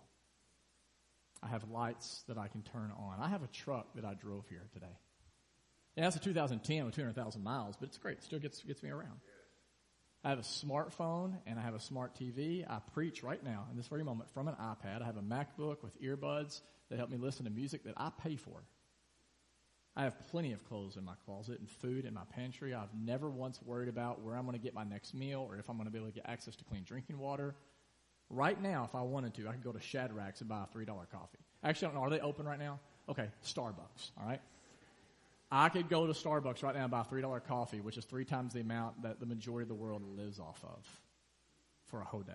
I 1.43 1.49
have 1.49 1.69
lights 1.71 2.25
that 2.29 2.39
I 2.39 2.49
can 2.49 2.63
turn 2.63 2.93
on. 2.97 3.21
I 3.21 3.29
have 3.29 3.43
a 3.43 3.49
truck 3.49 3.95
that 3.95 4.05
I 4.05 4.15
drove 4.15 4.47
here 4.49 4.69
today. 4.73 4.97
Yeah, 5.97 6.07
it's 6.07 6.17
a 6.17 6.21
2010 6.21 6.85
with 6.85 6.95
200,000 6.95 7.43
miles, 7.43 7.77
but 7.79 7.89
it's 7.89 7.99
great. 7.99 8.19
It 8.19 8.25
still 8.25 8.39
gets, 8.39 8.63
gets 8.63 8.83
me 8.83 8.91
around. 8.91 9.21
I 10.25 10.31
have 10.31 10.39
a 10.39 10.43
smartphone 10.43 11.37
and 11.47 11.59
I 11.59 11.63
have 11.63 11.75
a 11.75 11.81
smart 11.81 12.15
TV. 12.15 12.65
I 12.69 12.79
preach 12.95 13.23
right 13.25 13.43
now 13.43 13.67
in 13.71 13.77
this 13.77 13.89
very 13.89 14.05
moment 14.05 14.31
from 14.31 14.47
an 14.47 14.55
iPad. 14.55 15.03
I 15.03 15.07
have 15.07 15.17
a 15.17 15.23
MacBook 15.23 15.83
with 15.83 16.01
earbuds 16.01 16.61
that 16.89 16.99
help 16.99 17.11
me 17.11 17.17
listen 17.17 17.45
to 17.45 17.51
music 17.51 17.85
that 17.85 17.95
I 17.97 18.11
pay 18.23 18.37
for. 18.37 18.63
I 19.95 20.05
have 20.05 20.15
plenty 20.31 20.53
of 20.53 20.65
clothes 20.65 20.97
in 20.97 21.05
my 21.05 21.15
closet 21.27 21.59
and 21.59 21.69
food 21.69 22.07
in 22.07 22.15
my 22.15 22.23
pantry. 22.35 22.73
I've 22.73 22.95
never 22.95 23.29
once 23.29 23.61
worried 23.61 23.89
about 23.89 24.23
where 24.23 24.37
I'm 24.37 24.47
going 24.47 24.57
to 24.57 24.63
get 24.63 24.75
my 24.75 24.85
next 24.85 25.13
meal 25.13 25.47
or 25.47 25.57
if 25.57 25.69
I'm 25.69 25.77
going 25.77 25.87
to 25.87 25.93
be 25.93 25.99
able 25.99 26.09
to 26.09 26.15
get 26.15 26.25
access 26.27 26.57
to 26.57 26.65
clean 26.65 26.85
drinking 26.85 27.19
water. 27.19 27.55
Right 28.31 28.61
now, 28.61 28.85
if 28.85 28.95
I 28.95 29.03
wanted 29.03 29.35
to, 29.35 29.49
I 29.49 29.53
could 29.53 29.65
go 29.65 29.73
to 29.73 29.81
Shadrack's 29.81 30.41
and 30.41 30.49
buy 30.49 30.65
a 30.65 30.77
$3 30.77 30.87
coffee. 30.87 31.39
Actually, 31.63 31.89
I 31.89 31.91
don't 31.91 32.01
know. 32.01 32.07
Are 32.07 32.11
they 32.11 32.21
open 32.21 32.47
right 32.47 32.59
now? 32.59 32.81
Okay, 33.09 33.29
Starbucks, 33.45 34.11
all 34.19 34.27
right? 34.27 34.41
I 35.51 35.69
could 35.69 35.91
go 35.91 36.07
to 36.07 36.13
Starbucks 36.15 36.63
right 36.63 36.75
now 36.75 36.83
and 36.83 36.91
buy 36.91 37.03
a 37.03 37.05
$3 37.05 37.45
coffee, 37.45 37.81
which 37.81 37.99
is 37.99 38.07
three 38.07 38.25
times 38.25 38.55
the 38.55 38.61
amount 38.61 39.03
that 39.03 39.21
the 39.21 39.27
majority 39.27 39.65
of 39.65 39.69
the 39.69 39.75
world 39.75 40.03
lives 40.17 40.41
off 40.41 40.65
of 40.65 40.87
for 41.87 42.01
a 42.01 42.05
whole 42.05 42.23
day. 42.23 42.33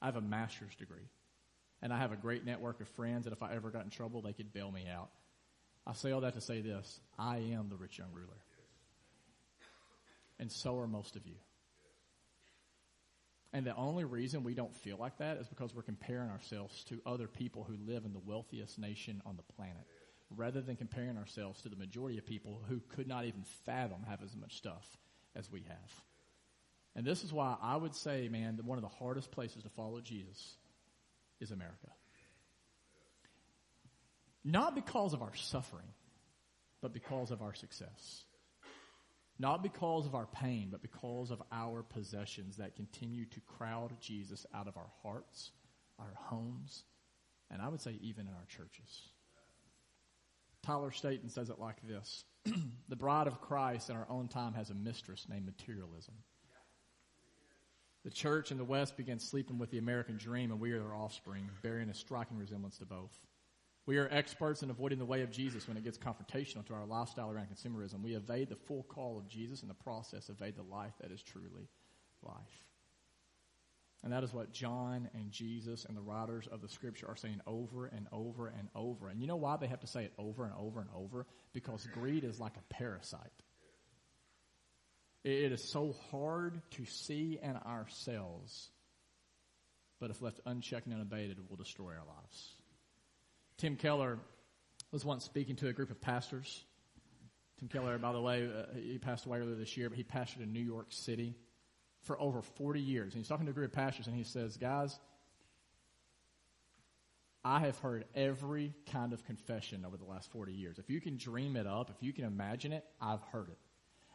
I 0.00 0.06
have 0.06 0.16
a 0.16 0.20
master's 0.20 0.74
degree. 0.76 1.08
And 1.82 1.92
I 1.92 1.98
have 1.98 2.12
a 2.12 2.16
great 2.16 2.46
network 2.46 2.80
of 2.80 2.88
friends 2.88 3.24
that 3.24 3.32
if 3.32 3.42
I 3.42 3.54
ever 3.54 3.70
got 3.70 3.84
in 3.84 3.90
trouble, 3.90 4.22
they 4.22 4.32
could 4.32 4.52
bail 4.52 4.70
me 4.70 4.86
out. 4.90 5.10
I 5.86 5.92
say 5.92 6.12
all 6.12 6.22
that 6.22 6.34
to 6.34 6.40
say 6.40 6.60
this. 6.60 7.00
I 7.18 7.38
am 7.38 7.68
the 7.68 7.76
rich 7.76 7.98
young 7.98 8.08
ruler. 8.12 8.38
And 10.38 10.50
so 10.50 10.78
are 10.78 10.86
most 10.86 11.16
of 11.16 11.26
you. 11.26 11.34
And 13.54 13.64
the 13.64 13.76
only 13.76 14.04
reason 14.04 14.42
we 14.42 14.52
don't 14.52 14.74
feel 14.74 14.96
like 14.98 15.18
that 15.18 15.36
is 15.36 15.46
because 15.46 15.72
we're 15.72 15.82
comparing 15.82 16.28
ourselves 16.28 16.82
to 16.88 17.00
other 17.06 17.28
people 17.28 17.62
who 17.62 17.76
live 17.86 18.04
in 18.04 18.12
the 18.12 18.18
wealthiest 18.18 18.80
nation 18.80 19.22
on 19.24 19.36
the 19.36 19.54
planet, 19.54 19.86
rather 20.28 20.60
than 20.60 20.74
comparing 20.74 21.16
ourselves 21.16 21.62
to 21.62 21.68
the 21.68 21.76
majority 21.76 22.18
of 22.18 22.26
people 22.26 22.60
who 22.68 22.80
could 22.88 23.06
not 23.06 23.26
even 23.26 23.44
fathom 23.64 24.02
have 24.08 24.24
as 24.24 24.34
much 24.34 24.56
stuff 24.56 24.84
as 25.36 25.52
we 25.52 25.60
have. 25.68 26.02
And 26.96 27.06
this 27.06 27.22
is 27.22 27.32
why 27.32 27.56
I 27.62 27.76
would 27.76 27.94
say, 27.94 28.28
man, 28.28 28.56
that 28.56 28.64
one 28.64 28.76
of 28.76 28.82
the 28.82 28.88
hardest 28.88 29.30
places 29.30 29.62
to 29.62 29.68
follow 29.68 30.00
Jesus 30.00 30.56
is 31.40 31.52
America. 31.52 31.90
Not 34.44 34.74
because 34.74 35.12
of 35.12 35.22
our 35.22 35.34
suffering, 35.36 35.86
but 36.82 36.92
because 36.92 37.30
of 37.30 37.40
our 37.40 37.54
success. 37.54 38.24
Not 39.38 39.62
because 39.62 40.06
of 40.06 40.14
our 40.14 40.26
pain, 40.26 40.68
but 40.70 40.82
because 40.82 41.30
of 41.30 41.42
our 41.50 41.82
possessions 41.82 42.56
that 42.58 42.76
continue 42.76 43.24
to 43.26 43.40
crowd 43.40 43.92
Jesus 44.00 44.46
out 44.54 44.68
of 44.68 44.76
our 44.76 44.90
hearts, 45.02 45.50
our 45.98 46.12
homes, 46.14 46.84
and 47.50 47.60
I 47.60 47.68
would 47.68 47.80
say 47.80 47.98
even 48.00 48.26
in 48.26 48.32
our 48.32 48.46
churches. 48.48 49.08
Tyler 50.62 50.92
Staton 50.92 51.28
says 51.28 51.50
it 51.50 51.58
like 51.58 51.76
this 51.86 52.24
The 52.88 52.96
bride 52.96 53.26
of 53.26 53.40
Christ 53.40 53.90
in 53.90 53.96
our 53.96 54.06
own 54.08 54.28
time 54.28 54.54
has 54.54 54.70
a 54.70 54.74
mistress 54.74 55.26
named 55.28 55.46
materialism. 55.46 56.14
The 58.04 58.10
church 58.10 58.52
in 58.52 58.58
the 58.58 58.64
West 58.64 58.96
began 58.96 59.18
sleeping 59.18 59.58
with 59.58 59.70
the 59.70 59.78
American 59.78 60.18
dream, 60.18 60.50
and 60.50 60.60
we 60.60 60.72
are 60.72 60.78
their 60.78 60.94
offspring, 60.94 61.48
bearing 61.62 61.88
a 61.88 61.94
striking 61.94 62.36
resemblance 62.36 62.76
to 62.78 62.84
both. 62.84 63.18
We 63.86 63.98
are 63.98 64.08
experts 64.10 64.62
in 64.62 64.70
avoiding 64.70 64.98
the 64.98 65.04
way 65.04 65.22
of 65.22 65.30
Jesus 65.30 65.68
when 65.68 65.76
it 65.76 65.84
gets 65.84 65.98
confrontational 65.98 66.64
to 66.66 66.74
our 66.74 66.86
lifestyle 66.86 67.30
around 67.30 67.48
consumerism. 67.54 68.02
We 68.02 68.14
evade 68.14 68.48
the 68.48 68.56
full 68.56 68.82
call 68.84 69.18
of 69.18 69.28
Jesus 69.28 69.62
in 69.62 69.68
the 69.68 69.74
process, 69.74 70.30
evade 70.30 70.56
the 70.56 70.62
life 70.62 70.94
that 71.00 71.10
is 71.10 71.22
truly 71.22 71.68
life. 72.22 72.64
And 74.02 74.12
that 74.12 74.22
is 74.22 74.32
what 74.32 74.52
John 74.52 75.08
and 75.14 75.30
Jesus 75.30 75.86
and 75.86 75.96
the 75.96 76.02
writers 76.02 76.46
of 76.50 76.60
the 76.60 76.68
scripture 76.68 77.08
are 77.08 77.16
saying 77.16 77.40
over 77.46 77.86
and 77.86 78.06
over 78.12 78.48
and 78.48 78.68
over. 78.74 79.08
And 79.08 79.20
you 79.20 79.26
know 79.26 79.36
why 79.36 79.56
they 79.56 79.66
have 79.66 79.80
to 79.80 79.86
say 79.86 80.04
it 80.04 80.12
over 80.18 80.44
and 80.44 80.52
over 80.58 80.80
and 80.80 80.90
over? 80.94 81.26
Because 81.52 81.86
greed 81.86 82.24
is 82.24 82.38
like 82.38 82.56
a 82.56 82.74
parasite. 82.74 83.20
It 85.24 85.52
is 85.52 85.72
so 85.72 85.94
hard 86.10 86.60
to 86.72 86.84
see 86.84 87.38
in 87.42 87.56
ourselves, 87.56 88.68
but 89.98 90.10
if 90.10 90.20
left 90.20 90.40
unchecked 90.44 90.84
and 90.84 90.94
unabated, 90.94 91.38
it 91.38 91.44
will 91.48 91.56
destroy 91.56 91.92
our 91.92 92.04
lives. 92.06 92.54
Tim 93.56 93.76
Keller 93.76 94.18
was 94.90 95.04
once 95.04 95.24
speaking 95.24 95.56
to 95.56 95.68
a 95.68 95.72
group 95.72 95.90
of 95.90 96.00
pastors. 96.00 96.64
Tim 97.58 97.68
Keller, 97.68 97.98
by 97.98 98.12
the 98.12 98.20
way, 98.20 98.48
uh, 98.48 98.74
he 98.74 98.98
passed 98.98 99.26
away 99.26 99.38
earlier 99.38 99.54
this 99.54 99.76
year, 99.76 99.88
but 99.88 99.96
he 99.96 100.04
pastored 100.04 100.42
in 100.42 100.52
New 100.52 100.60
York 100.60 100.86
City 100.90 101.36
for 102.02 102.20
over 102.20 102.42
40 102.42 102.80
years. 102.80 103.14
And 103.14 103.20
he's 103.20 103.28
talking 103.28 103.46
to 103.46 103.50
a 103.50 103.54
group 103.54 103.70
of 103.70 103.74
pastors 103.74 104.06
and 104.06 104.16
he 104.16 104.24
says, 104.24 104.56
guys, 104.56 104.98
I 107.44 107.60
have 107.60 107.78
heard 107.78 108.06
every 108.14 108.74
kind 108.90 109.12
of 109.12 109.24
confession 109.24 109.84
over 109.84 109.96
the 109.96 110.04
last 110.04 110.30
40 110.32 110.52
years. 110.52 110.78
If 110.78 110.88
you 110.88 111.00
can 111.00 111.16
dream 111.16 111.56
it 111.56 111.66
up, 111.66 111.90
if 111.90 111.96
you 112.02 112.12
can 112.12 112.24
imagine 112.24 112.72
it, 112.72 112.84
I've 113.00 113.22
heard 113.32 113.48
it. 113.48 113.58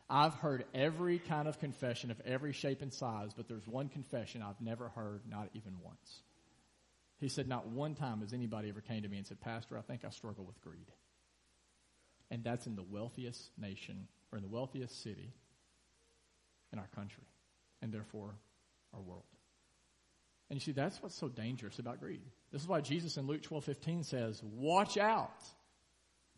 I've 0.10 0.34
heard 0.34 0.66
every 0.74 1.20
kind 1.20 1.48
of 1.48 1.60
confession 1.60 2.10
of 2.10 2.20
every 2.26 2.52
shape 2.52 2.82
and 2.82 2.92
size, 2.92 3.32
but 3.36 3.48
there's 3.48 3.68
one 3.68 3.90
confession 3.90 4.42
I've 4.42 4.60
never 4.60 4.90
heard, 4.90 5.22
not 5.30 5.50
even 5.54 5.76
once. 5.84 6.24
He 7.20 7.30
said, 7.30 7.48
Not 7.48 7.68
one 7.68 7.96
time 7.96 8.22
has 8.22 8.34
anybody 8.34 8.70
ever 8.70 8.82
came 8.82 9.04
to 9.04 9.10
me 9.10 9.18
and 9.18 9.28
said, 9.28 9.42
Pastor, 9.42 9.78
I 9.78 9.82
think 9.82 10.06
I 10.06 10.10
struggle 10.10 10.46
with 10.46 10.62
greed. 10.62 10.92
And 12.32 12.44
that's 12.44 12.68
in 12.68 12.76
the 12.76 12.84
wealthiest 12.84 13.52
nation 13.58 14.08
or 14.32 14.38
in 14.38 14.44
the 14.44 14.50
wealthiest 14.50 15.02
city 15.04 15.34
in 16.72 16.80
our 16.80 16.88
country 16.96 17.24
and 17.82 17.92
therefore 17.92 18.36
our 18.94 19.02
world. 19.02 19.24
And 20.50 20.58
you 20.58 20.62
see, 20.62 20.72
that's 20.72 21.02
what's 21.02 21.16
so 21.16 21.28
dangerous 21.28 21.80
about 21.80 22.00
greed. 22.00 22.22
This 22.52 22.62
is 22.62 22.68
why 22.68 22.82
Jesus 22.82 23.18
in 23.18 23.28
Luke 23.28 23.44
12 23.44 23.64
15 23.64 24.04
says, 24.04 24.42
Watch 24.44 24.98
out. 24.98 25.44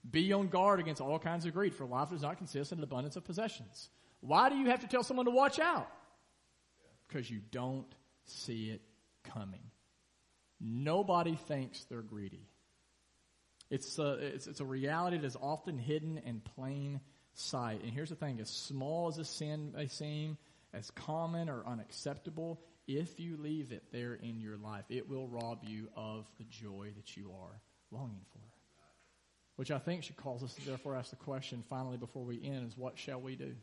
Be 0.09 0.33
on 0.33 0.47
guard 0.47 0.79
against 0.79 0.99
all 0.99 1.19
kinds 1.19 1.45
of 1.45 1.53
greed, 1.53 1.75
for 1.75 1.85
life 1.85 2.09
does 2.09 2.23
not 2.23 2.37
consist 2.37 2.71
in 2.71 2.79
an 2.79 2.83
abundance 2.83 3.15
of 3.15 3.23
possessions. 3.23 3.89
Why 4.21 4.49
do 4.49 4.55
you 4.55 4.67
have 4.67 4.81
to 4.81 4.87
tell 4.87 5.03
someone 5.03 5.27
to 5.27 5.31
watch 5.31 5.59
out? 5.59 5.89
Because 7.07 7.29
you 7.29 7.39
don't 7.51 7.85
see 8.25 8.71
it 8.71 8.81
coming. 9.23 9.61
Nobody 10.61 11.35
thinks 11.35 11.83
they're 11.85 12.01
greedy. 12.01 12.47
It's 13.69 13.97
a, 13.97 14.11
it's, 14.13 14.47
it's 14.47 14.59
a 14.59 14.65
reality 14.65 15.17
that 15.17 15.25
is 15.25 15.37
often 15.41 15.77
hidden 15.77 16.19
in 16.25 16.41
plain 16.55 16.99
sight. 17.33 17.81
And 17.83 17.91
here's 17.91 18.09
the 18.09 18.15
thing, 18.15 18.39
as 18.39 18.49
small 18.49 19.07
as 19.07 19.17
a 19.17 19.25
sin 19.25 19.71
may 19.75 19.87
seem, 19.87 20.37
as 20.73 20.91
common 20.91 21.49
or 21.49 21.65
unacceptable, 21.65 22.61
if 22.87 23.19
you 23.19 23.37
leave 23.37 23.71
it 23.71 23.83
there 23.91 24.13
in 24.13 24.39
your 24.39 24.57
life, 24.57 24.85
it 24.89 25.09
will 25.09 25.27
rob 25.27 25.63
you 25.63 25.87
of 25.95 26.25
the 26.37 26.43
joy 26.45 26.91
that 26.95 27.15
you 27.15 27.31
are 27.41 27.61
longing 27.91 28.25
for. 28.31 28.39
Which 29.55 29.71
I 29.71 29.79
think 29.79 30.03
should 30.03 30.17
cause 30.17 30.43
us 30.43 30.53
to 30.55 30.65
therefore 30.65 30.95
ask 30.95 31.09
the 31.09 31.15
question 31.17 31.63
finally 31.69 31.97
before 31.97 32.23
we 32.23 32.41
end 32.43 32.67
is 32.67 32.77
what 32.77 32.97
shall 32.97 33.21
we 33.21 33.35
do? 33.35 33.53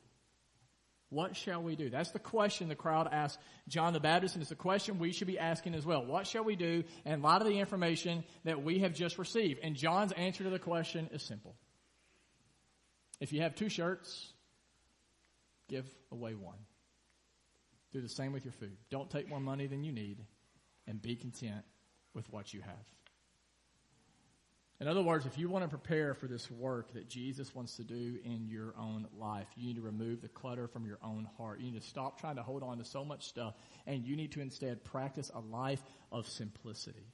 What 1.11 1.37
shall 1.37 1.63
we 1.63 1.75
do? 1.75 1.89
That's 1.89 2.11
the 2.11 2.19
question 2.19 2.69
the 2.69 2.75
crowd 2.75 3.09
asked 3.11 3.39
John 3.67 3.95
the 3.95 4.01
Baptist, 4.01 4.35
and 4.35 4.43
it's 4.43 4.51
the 4.51 4.57
question 4.57 4.99
we 4.99 5.13
should 5.13 5.27
be 5.27 5.39
asking 5.39 5.75
as 5.75 5.87
well. 5.87 6.05
What 6.05 6.27
shall 6.27 6.45
we 6.45 6.55
do 6.55 6.85
in 7.07 7.23
light 7.23 7.41
of 7.41 7.47
the 7.47 7.59
information 7.59 8.25
that 8.45 8.63
we 8.63 8.81
have 8.81 8.93
just 8.93 9.19
received? 9.19 9.61
And 9.63 9.75
John's 9.75 10.13
answer 10.13 10.45
to 10.45 10.51
the 10.51 10.59
question 10.59 11.09
is 11.13 11.23
simple. 11.23 11.55
If 13.21 13.33
you 13.33 13.41
have 13.41 13.55
two 13.55 13.71
shirts, 13.71 14.33
give 15.69 15.87
away 16.13 16.35
one. 16.35 16.59
Do 17.91 18.03
the 18.03 18.09
same 18.09 18.33
with 18.33 18.45
your 18.45 18.53
food. 18.53 18.77
Don't 18.91 19.11
take 19.11 19.31
more 19.31 19.41
money 19.41 19.67
than 19.67 19.85
you 19.85 19.93
need, 19.93 20.19
and 20.87 21.01
be 21.01 21.17
content 21.17 21.65
with 22.13 22.31
what 22.31 22.53
you 22.53 22.61
have. 22.61 22.75
In 24.81 24.87
other 24.87 25.03
words, 25.03 25.27
if 25.27 25.37
you 25.37 25.49
want 25.49 25.65
to 25.65 25.69
prepare 25.69 26.15
for 26.15 26.29
this 26.29 26.49
work 26.51 26.93
that 26.95 27.09
Jesus 27.09 27.53
wants 27.53 27.77
to 27.77 27.85
do 27.85 28.19
in 28.25 28.47
your 28.47 28.75
own 28.79 29.09
life, 29.19 29.49
you 29.57 29.67
need 29.67 29.77
to 29.77 29.83
remove 29.83 30.21
the 30.21 30.29
clutter 30.29 30.69
from 30.69 30.87
your 30.87 30.99
own 31.03 31.27
heart. 31.37 31.59
You 31.59 31.73
need 31.73 31.81
to 31.81 31.87
stop 31.87 32.21
trying 32.21 32.37
to 32.37 32.45
hold 32.45 32.63
on 32.63 32.79
to 32.79 32.85
so 32.85 33.05
much 33.05 33.27
stuff, 33.27 33.55
and 33.89 34.05
you 34.05 34.15
need 34.15 34.31
to 34.33 34.41
instead 34.41 34.85
practice 34.85 35.33
a 35.35 35.41
life 35.41 35.83
of 36.13 36.29
simplicity. 36.29 37.13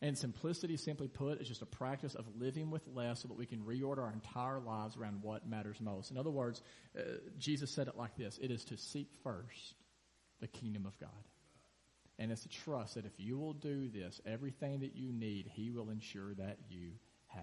And 0.00 0.16
simplicity, 0.16 0.76
simply 0.76 1.08
put, 1.08 1.40
is 1.40 1.48
just 1.48 1.62
a 1.62 1.66
practice 1.66 2.14
of 2.14 2.26
living 2.38 2.70
with 2.70 2.86
less 2.86 3.22
so 3.22 3.28
that 3.28 3.38
we 3.38 3.46
can 3.46 3.60
reorder 3.60 4.04
our 4.04 4.12
entire 4.12 4.60
lives 4.60 4.96
around 4.96 5.22
what 5.22 5.48
matters 5.48 5.80
most. 5.80 6.12
In 6.12 6.18
other 6.18 6.30
words, 6.30 6.62
uh, 6.96 7.02
Jesus 7.38 7.70
said 7.70 7.88
it 7.88 7.96
like 7.96 8.14
this 8.16 8.38
It 8.40 8.52
is 8.52 8.64
to 8.66 8.76
seek 8.76 9.08
first 9.24 9.74
the 10.40 10.46
kingdom 10.46 10.86
of 10.86 10.96
God. 11.00 11.10
And 12.18 12.30
it's 12.30 12.44
a 12.44 12.48
trust 12.48 12.94
that 12.94 13.06
if 13.06 13.18
you 13.18 13.36
will 13.38 13.54
do 13.54 13.88
this, 13.88 14.20
everything 14.24 14.80
that 14.80 14.94
you 14.94 15.12
need, 15.12 15.50
He 15.52 15.70
will 15.70 15.90
ensure 15.90 16.34
that 16.34 16.58
you 16.68 16.92
have. 17.28 17.42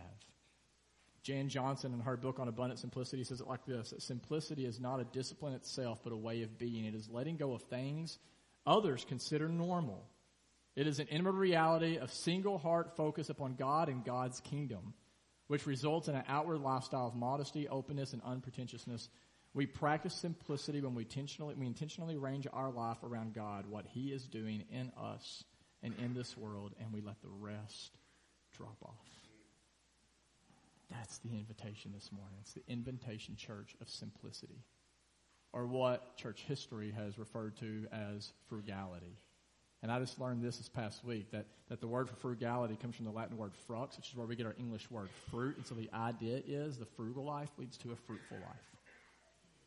Jan 1.24 1.50
Johnson, 1.50 1.94
in 1.94 2.00
her 2.00 2.18
book 2.18 2.40
on 2.40 2.48
abundant 2.48 2.80
simplicity, 2.80 3.24
says 3.24 3.42
it 3.42 3.48
like 3.48 3.66
this 3.66 3.92
that 3.92 4.02
simplicity 4.02 4.66
is 4.66 4.80
not 4.80 5.00
a 5.00 5.04
discipline 5.04 5.54
itself, 5.54 6.00
but 6.04 6.14
a 6.14 6.18
way 6.18 6.42
of 6.42 6.58
being. 6.58 6.86
It 6.86 6.96
is 6.96 7.10
letting 7.10 7.38
go 7.38 7.54
of 7.54 7.64
things 7.64 8.18
others 8.66 9.06
consider 9.08 9.50
normal. 9.50 10.08
It 10.76 10.88
is 10.88 11.00
an 11.00 11.08
inward 11.08 11.36
reality 11.36 11.98
of 11.98 12.14
single 12.14 12.58
heart 12.58 12.96
focus 12.96 13.30
upon 13.30 13.56
God 13.56 13.90
and 13.90 14.06
God's 14.06 14.40
kingdom, 14.40 14.94
which 15.48 15.66
results 15.66 16.08
in 16.08 16.16
an 16.16 16.24
outward 16.28 16.60
lifestyle 16.60 17.08
of 17.08 17.16
modesty, 17.16 17.68
openness, 17.68 18.14
and 18.14 18.22
unpretentiousness 18.24 19.10
we 19.54 19.66
practice 19.66 20.14
simplicity 20.14 20.82
when 20.82 20.96
we 20.96 21.04
intentionally, 21.04 21.56
we 21.56 21.66
intentionally 21.66 22.16
arrange 22.16 22.48
our 22.54 22.72
life 22.72 23.04
around 23.04 23.34
God, 23.34 23.66
what 23.70 23.86
He 23.86 24.12
is 24.12 24.24
doing 24.24 24.64
in 24.72 24.92
us 24.98 25.44
and 25.84 25.94
in 26.00 26.14
this 26.14 26.38
world, 26.38 26.74
and 26.80 26.94
we 26.94 27.02
let 27.02 27.22
the 27.22 27.30
rest 27.30 27.98
drop 28.56 28.78
off. 28.84 29.08
That's 30.90 31.18
the 31.20 31.30
invitation 31.30 31.92
this 31.94 32.12
morning. 32.12 32.38
It's 32.42 32.54
the 32.54 32.64
invitation, 32.68 33.36
church, 33.36 33.76
of 33.82 33.90
simplicity, 33.90 34.64
or 35.54 35.66
what 35.66 36.16
church 36.18 36.44
history 36.48 36.92
has 36.92 37.18
referred 37.18 37.58
to 37.58 37.88
as 37.92 38.32
frugality. 38.48 39.18
And 39.84 39.92
I 39.92 40.00
just 40.00 40.20
learned 40.20 40.44
this 40.44 40.58
this 40.58 40.70
past 40.70 41.04
week 41.04 41.32
that, 41.32 41.48
that 41.70 41.82
the 41.82 41.88
word 41.88 42.08
for 42.08 42.16
frugality 42.16 42.76
comes 42.76 42.96
from 42.96 43.06
the 43.06 43.12
Latin 43.12 43.38
word 43.38 43.54
frux, 43.68 43.98
which 43.98 44.10
is 44.10 44.16
where 44.16 44.28
we 44.28 44.36
get 44.36 44.46
our 44.46 44.56
English 44.60 44.92
word 44.92 45.10
fruit. 45.30 45.58
And 45.58 45.66
so 45.66 45.74
the 45.74 45.90
idea 45.94 46.42
is 46.46 46.78
the 46.78 46.86
frugal 46.86 47.26
life 47.26 47.50
leads 47.58 47.78
to 47.78 47.92
a 47.92 47.96
fruitful 47.96 48.38
life. 48.38 48.81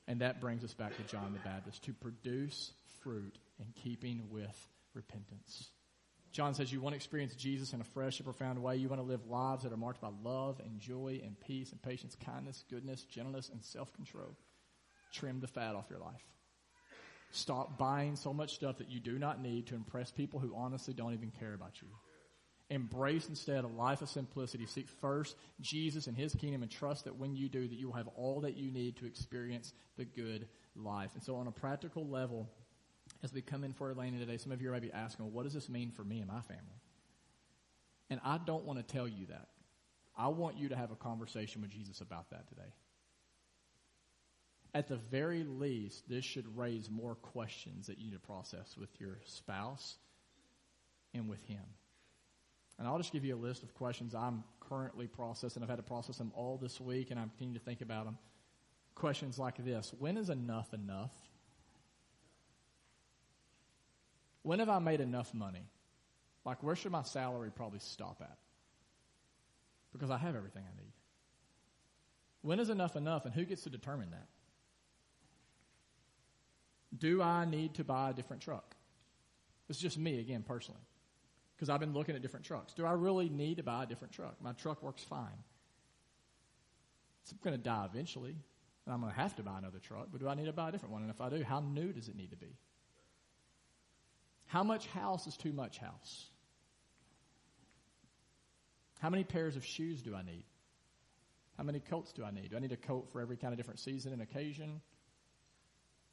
And 0.07 0.21
that 0.21 0.41
brings 0.41 0.63
us 0.65 0.75
back 0.75 0.97
to 0.97 1.03
John 1.05 1.33
the 1.33 1.39
Baptist 1.41 1.85
to 1.85 1.93
produce 1.93 2.73
fruit 3.03 3.39
in 3.59 3.67
keeping 3.83 4.25
with 4.31 4.69
repentance. 4.95 5.71
John 6.33 6.53
says 6.53 6.73
you 6.73 6.81
want 6.81 6.95
to 6.95 6.97
experience 6.97 7.35
Jesus 7.37 7.73
in 7.73 7.81
a 7.81 7.85
fresh 7.85 8.19
and 8.19 8.25
profound 8.25 8.61
way. 8.61 8.77
You 8.77 8.89
want 8.89 9.01
to 9.01 9.07
live 9.07 9.27
lives 9.29 9.63
that 9.63 9.73
are 9.73 9.77
marked 9.77 10.01
by 10.01 10.11
love 10.25 10.61
and 10.65 10.81
joy 10.81 11.21
and 11.25 11.39
peace 11.39 11.71
and 11.71 11.81
patience, 11.81 12.17
kindness, 12.25 12.65
goodness, 12.69 13.05
gentleness, 13.05 13.51
and 13.51 13.63
self 13.63 13.93
control. 13.95 14.37
Trim 15.13 15.41
the 15.41 15.47
fat 15.47 15.77
off 15.77 15.87
your 15.89 16.01
life. 16.01 16.25
Stop 17.31 17.79
buying 17.79 18.17
so 18.17 18.33
much 18.33 18.55
stuff 18.55 18.79
that 18.79 18.91
you 18.91 19.01
do 19.01 19.19
not 19.19 19.41
need 19.41 19.69
to 19.69 19.75
impress 19.75 20.11
people 20.11 20.41
who 20.41 20.55
honestly 20.57 20.93
don't 20.93 21.15
even 21.15 21.31
care 21.31 21.55
about 21.55 21.81
you. 21.81 21.89
Embrace 22.71 23.29
instead 23.29 23.65
a 23.65 23.69
life 23.69 24.01
of 24.01 24.09
simplicity. 24.09 24.67
Seek 24.67 24.89
first 24.89 25.37
Jesus 25.61 26.07
and 26.07 26.17
His 26.17 26.35
kingdom 26.35 26.63
and 26.63 26.71
trust 26.71 27.05
that 27.05 27.17
when 27.17 27.37
you 27.37 27.49
do 27.49 27.69
that 27.69 27.75
you 27.75 27.87
will 27.87 27.95
have 27.95 28.09
all 28.17 28.41
that 28.41 28.57
you 28.57 28.71
need 28.71 28.97
to 28.97 29.07
experience 29.07 29.73
the 29.97 30.05
good 30.05 30.49
life. 30.75 31.11
And 31.15 31.23
so 31.23 31.37
on 31.37 31.47
a 31.47 31.53
practical 31.53 32.07
level, 32.07 32.49
as 33.23 33.33
we 33.33 33.43
come 33.43 33.65
in 33.65 33.73
for 33.75 33.91
Elena 33.91 34.19
today, 34.19 34.39
some 34.39 34.53
of 34.53 34.63
you 34.63 34.71
might 34.71 34.83
be 34.83 34.93
asking, 34.93 35.27
well, 35.27 35.33
what 35.33 35.45
does 35.45 35.53
this 35.53 35.69
mean 35.69 35.91
for 35.91 36.05
me 36.05 36.21
and 36.21 36.29
my 36.29 36.41
family? 36.41 36.81
And 38.11 38.21
I 38.25 38.39
don't 38.39 38.65
want 38.65 38.79
to 38.79 38.95
tell 38.95 39.09
you 39.09 39.27
that. 39.27 39.49
I 40.17 40.29
want 40.29 40.57
you 40.57 40.69
to 40.71 40.77
have 40.77 40.91
a 40.91 40.97
conversation 40.97 41.61
with 41.61 41.71
Jesus 41.71 42.01
about 42.01 42.31
that 42.31 42.49
today. 42.49 42.73
At 44.73 44.89
the 44.89 44.97
very 44.97 45.45
least, 45.45 46.09
this 46.09 46.25
should 46.25 46.57
raise 46.57 46.91
more 46.91 47.15
questions 47.15 47.87
that 47.87 47.99
you 47.99 48.07
need 48.07 48.15
to 48.15 48.19
process 48.21 48.77
with 48.77 48.91
your 49.01 49.19
spouse 49.27 49.97
and 51.13 51.29
with 51.29 51.45
Him. 51.45 51.63
And 52.79 52.89
I'll 52.89 52.99
just 52.99 53.13
give 53.13 53.25
you 53.25 53.37
a 53.37 53.39
list 53.39 53.63
of 53.63 53.75
questions 53.75 54.15
I'm 54.15 54.43
currently 54.61 55.07
processing. 55.07 55.63
I've 55.63 55.69
had 55.69 55.77
to 55.77 55.83
process 55.83 56.19
them 56.19 56.33
all 56.35 56.59
this 56.61 56.81
week, 56.81 57.11
and 57.11 57.21
I'm 57.21 57.29
continuing 57.31 57.59
to 57.59 57.65
think 57.65 57.81
about 57.81 58.05
them. 58.05 58.19
Questions 58.95 59.39
like 59.39 59.65
this 59.65 59.93
When 59.99 60.17
is 60.17 60.31
enough 60.31 60.73
enough? 60.75 61.13
When 64.43 64.59
have 64.59 64.69
I 64.69 64.79
made 64.79 65.01
enough 65.01 65.33
money? 65.33 65.67
Like, 66.45 66.63
where 66.63 66.77
should 66.77 66.93
my 66.93 67.03
salary 67.03 67.51
probably 67.51 67.79
stop 67.79 68.19
at? 68.21 68.37
Because 69.93 70.11
I 70.11 70.19
have 70.19 70.37
everything 70.37 70.63
I 70.63 70.83
need. 70.83 70.93
When 72.43 72.61
is 72.61 72.69
enough 72.69 72.97
enough, 72.97 73.25
and 73.25 73.33
who 73.33 73.47
gets 73.47 73.63
to 73.63 73.71
determine 73.71 74.11
that? 74.11 74.27
Do 76.99 77.23
I 77.23 77.47
need 77.47 77.75
to 77.75 77.85
buy 77.85 78.11
a 78.11 78.13
different 78.13 78.43
truck? 78.43 78.77
It's 79.71 79.79
just 79.79 79.97
me, 79.97 80.21
again, 80.21 80.45
personally 80.47 80.83
because 81.57 81.71
I've 81.71 81.81
been 81.81 81.95
looking 81.95 82.17
at 82.17 82.23
different 82.23 82.47
trucks. 82.47 82.75
Do 82.75 82.85
I 82.85 82.93
really 82.93 83.29
need 83.29 83.59
to 83.59 83.63
buy 83.63 83.85
a 83.85 83.87
different 83.87 84.13
truck? 84.15 84.37
My 84.43 84.53
truck 84.53 84.83
works 84.83 85.03
fine. 85.03 85.45
It's 87.23 87.33
going 87.43 87.57
to 87.57 87.63
die 87.63 87.87
eventually, 87.91 88.37
and 88.85 88.95
I'm 88.95 89.01
going 89.01 89.13
to 89.13 89.19
have 89.19 89.35
to 89.37 89.43
buy 89.43 89.59
another 89.59 89.79
truck, 89.79 90.09
but 90.13 90.21
do 90.21 90.29
I 90.29 90.35
need 90.35 90.47
to 90.47 90.53
buy 90.53 90.69
a 90.69 90.73
different 90.73 90.93
one? 90.93 91.03
And 91.03 91.11
if 91.11 91.21
I 91.21 91.31
do, 91.31 91.43
how 91.43 91.61
new 91.61 91.93
does 91.93 92.09
it 92.09 92.17
need 92.17 92.31
to 92.31 92.37
be? 92.37 92.55
How 94.47 94.63
much 94.63 94.87
house 94.89 95.27
is 95.27 95.37
too 95.37 95.53
much 95.53 95.79
house? 95.79 96.27
How 99.01 99.11
many 99.11 99.25
pairs 99.25 99.57
of 99.57 99.65
shoes 99.65 100.03
do 100.03 100.15
I 100.15 100.23
need? 100.23 100.45
How 101.57 101.65
many 101.65 101.81
coats 101.81 102.13
do 102.13 102.25
I 102.25 102.31
need? 102.31 102.51
Do 102.51 102.57
I 102.57 102.61
need 102.61 102.73
a 102.73 102.77
coat 102.77 103.09
for 103.13 103.21
every 103.21 103.37
kind 103.37 103.53
of 103.53 103.59
different 103.59 103.81
season 103.81 104.13
and 104.13 104.21
occasion? 104.21 104.81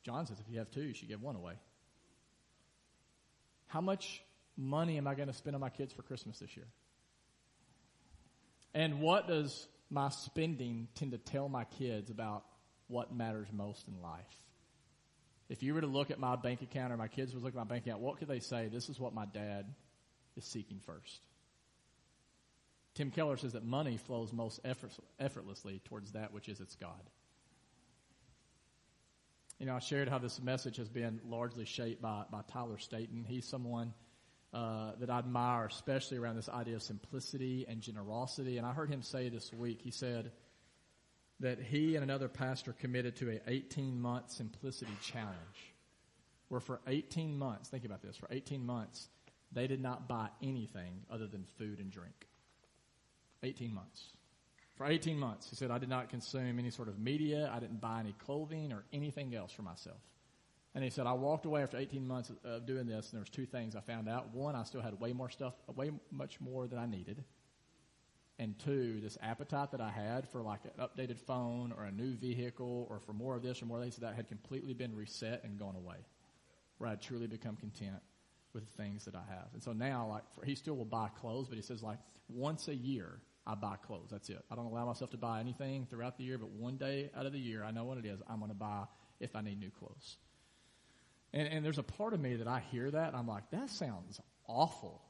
John 0.03 0.25
says 0.25 0.39
if 0.39 0.51
you 0.51 0.59
have 0.59 0.71
two, 0.71 0.81
you 0.81 0.93
should 0.93 1.07
give 1.07 1.21
one 1.21 1.35
away. 1.35 1.53
How 3.67 3.81
much 3.81 4.21
money 4.57 4.97
am 4.97 5.07
I 5.07 5.15
going 5.15 5.27
to 5.27 5.33
spend 5.33 5.55
on 5.55 5.61
my 5.61 5.69
kids 5.69 5.93
for 5.93 6.01
Christmas 6.01 6.39
this 6.39 6.55
year? 6.55 6.67
And 8.73 9.01
what 9.01 9.27
does 9.27 9.67
my 9.89 10.09
spending 10.09 10.87
tend 10.95 11.11
to 11.11 11.17
tell 11.17 11.49
my 11.49 11.65
kids 11.65 12.09
about 12.09 12.45
what 12.87 13.13
matters 13.13 13.47
most 13.51 13.87
in 13.87 14.01
life? 14.01 14.25
If 15.49 15.63
you 15.63 15.73
were 15.73 15.81
to 15.81 15.87
look 15.87 16.11
at 16.11 16.19
my 16.19 16.37
bank 16.37 16.61
account 16.61 16.93
or 16.93 16.97
my 16.97 17.09
kids 17.09 17.33
would 17.33 17.43
look 17.43 17.53
at 17.53 17.57
my 17.57 17.65
bank 17.65 17.85
account, 17.85 18.01
what 18.01 18.17
could 18.17 18.29
they 18.29 18.39
say? 18.39 18.69
This 18.71 18.87
is 18.87 18.99
what 18.99 19.13
my 19.13 19.25
dad 19.25 19.65
is 20.37 20.45
seeking 20.45 20.79
first. 20.85 21.21
Tim 22.93 23.11
Keller 23.11 23.37
says 23.37 23.53
that 23.53 23.65
money 23.65 23.97
flows 23.97 24.33
most 24.33 24.59
effortlessly 25.19 25.81
towards 25.85 26.11
that 26.13 26.33
which 26.33 26.49
is 26.49 26.59
its 26.59 26.75
God. 26.75 27.01
You 29.59 29.65
know, 29.65 29.75
I 29.75 29.79
shared 29.79 30.09
how 30.09 30.17
this 30.17 30.41
message 30.41 30.77
has 30.77 30.89
been 30.89 31.21
largely 31.23 31.65
shaped 31.65 32.01
by, 32.01 32.23
by 32.31 32.41
Tyler 32.51 32.77
Staton. 32.79 33.25
He's 33.27 33.45
someone 33.45 33.93
uh, 34.53 34.91
that 34.99 35.09
I 35.09 35.19
admire, 35.19 35.65
especially 35.65 36.17
around 36.17 36.35
this 36.35 36.49
idea 36.49 36.75
of 36.75 36.83
simplicity 36.83 37.65
and 37.69 37.81
generosity. 37.81 38.57
And 38.57 38.67
I 38.67 38.73
heard 38.73 38.89
him 38.89 39.01
say 39.01 39.29
this 39.29 39.53
week, 39.53 39.79
he 39.81 39.91
said 39.91 40.31
that 41.39 41.59
he 41.59 41.95
and 41.95 42.03
another 42.03 42.27
pastor 42.27 42.73
committed 42.73 43.15
to 43.17 43.31
a 43.31 43.39
18 43.47 43.99
month 43.99 44.31
simplicity 44.31 44.91
challenge, 45.01 45.73
where 46.49 46.59
for 46.59 46.81
18 46.87 47.37
months, 47.37 47.69
think 47.69 47.85
about 47.85 48.01
this, 48.01 48.17
for 48.17 48.27
18 48.29 48.65
months, 48.65 49.07
they 49.53 49.67
did 49.67 49.81
not 49.81 50.07
buy 50.07 50.27
anything 50.41 51.01
other 51.09 51.27
than 51.27 51.45
food 51.57 51.79
and 51.79 51.91
drink. 51.91 52.27
18 53.43 53.73
months. 53.73 54.11
For 54.75 54.85
18 54.85 55.17
months, 55.17 55.49
he 55.49 55.55
said, 55.55 55.71
I 55.71 55.77
did 55.77 55.89
not 55.89 56.09
consume 56.09 56.59
any 56.59 56.71
sort 56.71 56.87
of 56.87 56.99
media. 56.99 57.51
I 57.53 57.59
didn't 57.59 57.81
buy 57.81 57.99
any 57.99 58.13
clothing 58.25 58.71
or 58.71 58.83
anything 58.93 59.35
else 59.35 59.51
for 59.51 59.61
myself. 59.61 59.99
And 60.73 60.83
he 60.83 60.89
said, 60.89 61.05
I 61.05 61.13
walked 61.13 61.45
away 61.45 61.63
after 61.63 61.77
18 61.77 62.07
months 62.07 62.31
of 62.45 62.65
doing 62.65 62.87
this, 62.87 63.07
and 63.07 63.13
there 63.13 63.21
was 63.21 63.29
two 63.29 63.45
things 63.45 63.75
I 63.75 63.81
found 63.81 64.07
out. 64.07 64.33
One, 64.33 64.55
I 64.55 64.63
still 64.63 64.81
had 64.81 64.99
way 65.01 65.11
more 65.11 65.29
stuff, 65.29 65.53
way 65.75 65.91
much 66.11 66.39
more 66.39 66.67
than 66.67 66.79
I 66.79 66.85
needed. 66.85 67.23
And 68.39 68.57
two, 68.57 68.99
this 69.01 69.17
appetite 69.21 69.71
that 69.71 69.81
I 69.81 69.91
had 69.91 70.27
for 70.29 70.41
like 70.41 70.61
an 70.63 70.71
updated 70.79 71.19
phone 71.19 71.73
or 71.77 71.83
a 71.83 71.91
new 71.91 72.15
vehicle 72.15 72.87
or 72.89 72.99
for 72.99 73.13
more 73.13 73.35
of 73.35 73.43
this 73.43 73.61
or 73.61 73.65
more 73.65 73.79
of 73.79 73.85
this 73.85 73.97
that 73.97 74.15
had 74.15 74.29
completely 74.29 74.73
been 74.73 74.95
reset 74.95 75.43
and 75.43 75.59
gone 75.59 75.75
away. 75.75 75.97
Where 76.77 76.89
I'd 76.89 77.01
truly 77.01 77.27
become 77.27 77.57
content 77.57 78.01
with 78.53 78.65
the 78.65 78.83
things 78.83 79.05
that 79.05 79.15
I 79.15 79.23
have. 79.29 79.49
And 79.53 79.61
so 79.61 79.73
now, 79.73 80.07
like, 80.07 80.23
for, 80.33 80.43
he 80.45 80.55
still 80.55 80.75
will 80.75 80.85
buy 80.85 81.09
clothes, 81.19 81.47
but 81.49 81.57
he 81.57 81.61
says 81.61 81.83
like 81.83 81.99
once 82.29 82.67
a 82.67 82.75
year, 82.75 83.19
I 83.45 83.55
buy 83.55 83.75
clothes. 83.75 84.09
That's 84.11 84.29
it. 84.29 84.43
I 84.49 84.55
don't 84.55 84.65
allow 84.65 84.85
myself 84.85 85.11
to 85.11 85.17
buy 85.17 85.39
anything 85.39 85.85
throughout 85.89 86.17
the 86.17 86.23
year, 86.23 86.37
but 86.37 86.49
one 86.49 86.77
day 86.77 87.11
out 87.15 87.25
of 87.25 87.33
the 87.33 87.39
year, 87.39 87.63
I 87.63 87.71
know 87.71 87.83
what 87.83 87.97
it 87.97 88.05
is. 88.05 88.21
I'm 88.27 88.39
going 88.39 88.49
to 88.49 88.55
buy 88.55 88.85
if 89.19 89.35
I 89.35 89.41
need 89.41 89.59
new 89.59 89.71
clothes. 89.71 90.17
And, 91.33 91.47
and 91.47 91.65
there's 91.65 91.77
a 91.77 91.83
part 91.83 92.13
of 92.13 92.19
me 92.19 92.35
that 92.35 92.47
I 92.47 92.61
hear 92.71 92.91
that, 92.91 93.15
I'm 93.15 93.27
like, 93.27 93.49
that 93.51 93.69
sounds 93.69 94.19
awful. 94.47 95.01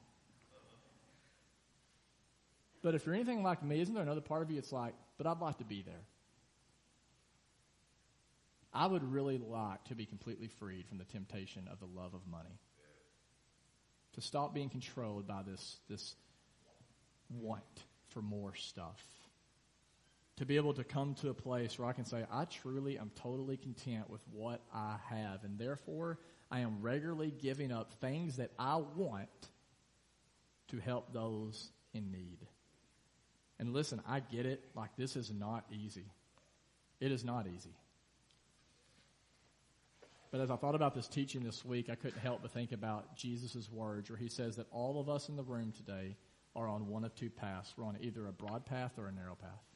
But 2.81 2.95
if 2.95 3.05
you're 3.05 3.15
anything 3.15 3.43
like 3.43 3.63
me, 3.63 3.81
isn't 3.81 3.93
there 3.93 4.03
another 4.03 4.21
part 4.21 4.41
of 4.41 4.49
you 4.49 4.57
it's 4.57 4.71
like, 4.71 4.93
but 5.17 5.27
I'd 5.27 5.39
like 5.39 5.59
to 5.59 5.63
be 5.63 5.83
there? 5.83 6.01
I 8.73 8.87
would 8.87 9.03
really 9.11 9.37
like 9.37 9.83
to 9.85 9.95
be 9.95 10.05
completely 10.05 10.47
freed 10.47 10.87
from 10.87 10.97
the 10.97 11.03
temptation 11.03 11.67
of 11.71 11.79
the 11.79 11.85
love 11.85 12.13
of 12.13 12.25
money. 12.25 12.59
To 14.13 14.21
stop 14.21 14.53
being 14.53 14.69
controlled 14.69 15.27
by 15.27 15.41
this, 15.43 15.77
this 15.89 16.15
want 17.29 17.63
for 18.09 18.21
more 18.21 18.55
stuff. 18.55 19.03
To 20.41 20.45
be 20.47 20.55
able 20.55 20.73
to 20.73 20.83
come 20.83 21.13
to 21.21 21.29
a 21.29 21.35
place 21.35 21.77
where 21.77 21.87
I 21.87 21.93
can 21.93 22.03
say, 22.03 22.25
I 22.31 22.45
truly 22.45 22.97
am 22.97 23.11
totally 23.21 23.57
content 23.57 24.09
with 24.09 24.21
what 24.31 24.59
I 24.73 24.95
have, 25.11 25.43
and 25.43 25.59
therefore 25.59 26.17
I 26.49 26.61
am 26.61 26.81
regularly 26.81 27.29
giving 27.29 27.71
up 27.71 27.93
things 28.01 28.37
that 28.37 28.49
I 28.57 28.77
want 28.77 29.29
to 30.69 30.79
help 30.79 31.13
those 31.13 31.69
in 31.93 32.11
need. 32.11 32.39
And 33.59 33.71
listen, 33.71 34.01
I 34.07 34.19
get 34.19 34.47
it. 34.47 34.63
Like, 34.73 34.89
this 34.97 35.15
is 35.15 35.31
not 35.31 35.63
easy. 35.71 36.07
It 36.99 37.11
is 37.11 37.23
not 37.23 37.45
easy. 37.45 37.75
But 40.31 40.41
as 40.41 40.49
I 40.49 40.55
thought 40.55 40.73
about 40.73 40.95
this 40.95 41.07
teaching 41.07 41.43
this 41.43 41.63
week, 41.63 41.87
I 41.87 41.93
couldn't 41.93 42.19
help 42.19 42.41
but 42.41 42.49
think 42.49 42.71
about 42.71 43.15
Jesus' 43.15 43.69
words 43.71 44.09
where 44.09 44.17
he 44.17 44.27
says 44.27 44.55
that 44.55 44.65
all 44.71 44.99
of 44.99 45.07
us 45.07 45.29
in 45.29 45.35
the 45.35 45.43
room 45.43 45.71
today 45.71 46.17
are 46.55 46.67
on 46.67 46.87
one 46.87 47.03
of 47.03 47.13
two 47.13 47.29
paths. 47.29 47.75
We're 47.77 47.85
on 47.85 47.99
either 48.01 48.25
a 48.25 48.31
broad 48.31 48.65
path 48.65 48.93
or 48.97 49.05
a 49.05 49.11
narrow 49.11 49.35
path. 49.35 49.70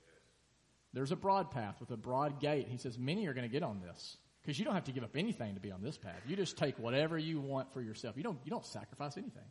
There's 0.96 1.12
a 1.12 1.18
broad 1.18 1.52
path 1.52 1.76
with 1.82 1.92
a 1.92 1.98
broad 1.98 2.40
gate. 2.40 2.68
He 2.70 2.78
says 2.78 2.98
many 2.98 3.28
are 3.28 3.34
going 3.34 3.48
to 3.48 3.52
get 3.52 3.64
on 3.64 3.82
this 3.82 4.16
because 4.42 4.58
you 4.58 4.64
don't 4.64 4.76
have 4.76 4.86
to 4.86 4.94
give 4.94 5.04
up 5.04 5.18
anything 5.18 5.54
to 5.54 5.60
be 5.60 5.70
on 5.70 5.84
this 5.84 5.98
path. 5.98 6.22
You 6.26 6.38
just 6.38 6.58
take 6.58 6.80
whatever 6.80 7.18
you 7.18 7.42
want 7.42 7.74
for 7.74 7.82
yourself. 7.82 8.16
You 8.16 8.24
don't, 8.24 8.40
you 8.46 8.50
don't 8.50 8.66
sacrifice 8.66 9.18
anything. 9.18 9.44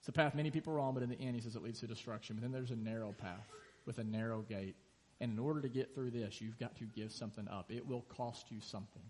It's 0.00 0.08
a 0.08 0.12
path 0.12 0.34
many 0.34 0.50
people 0.50 0.74
are 0.74 0.80
on, 0.80 0.94
but 0.94 1.04
in 1.04 1.08
the 1.08 1.20
end, 1.20 1.36
he 1.36 1.40
says 1.40 1.54
it 1.54 1.62
leads 1.62 1.78
to 1.78 1.86
destruction. 1.86 2.34
But 2.34 2.42
then 2.42 2.50
there's 2.50 2.72
a 2.72 2.76
narrow 2.76 3.12
path 3.12 3.46
with 3.86 3.98
a 3.98 4.04
narrow 4.04 4.40
gate. 4.40 4.74
And 5.20 5.32
in 5.32 5.38
order 5.38 5.60
to 5.60 5.68
get 5.68 5.94
through 5.94 6.10
this, 6.10 6.40
you've 6.40 6.58
got 6.58 6.76
to 6.78 6.84
give 6.84 7.12
something 7.12 7.46
up. 7.46 7.70
It 7.70 7.86
will 7.86 8.02
cost 8.16 8.50
you 8.50 8.60
something. 8.60 9.02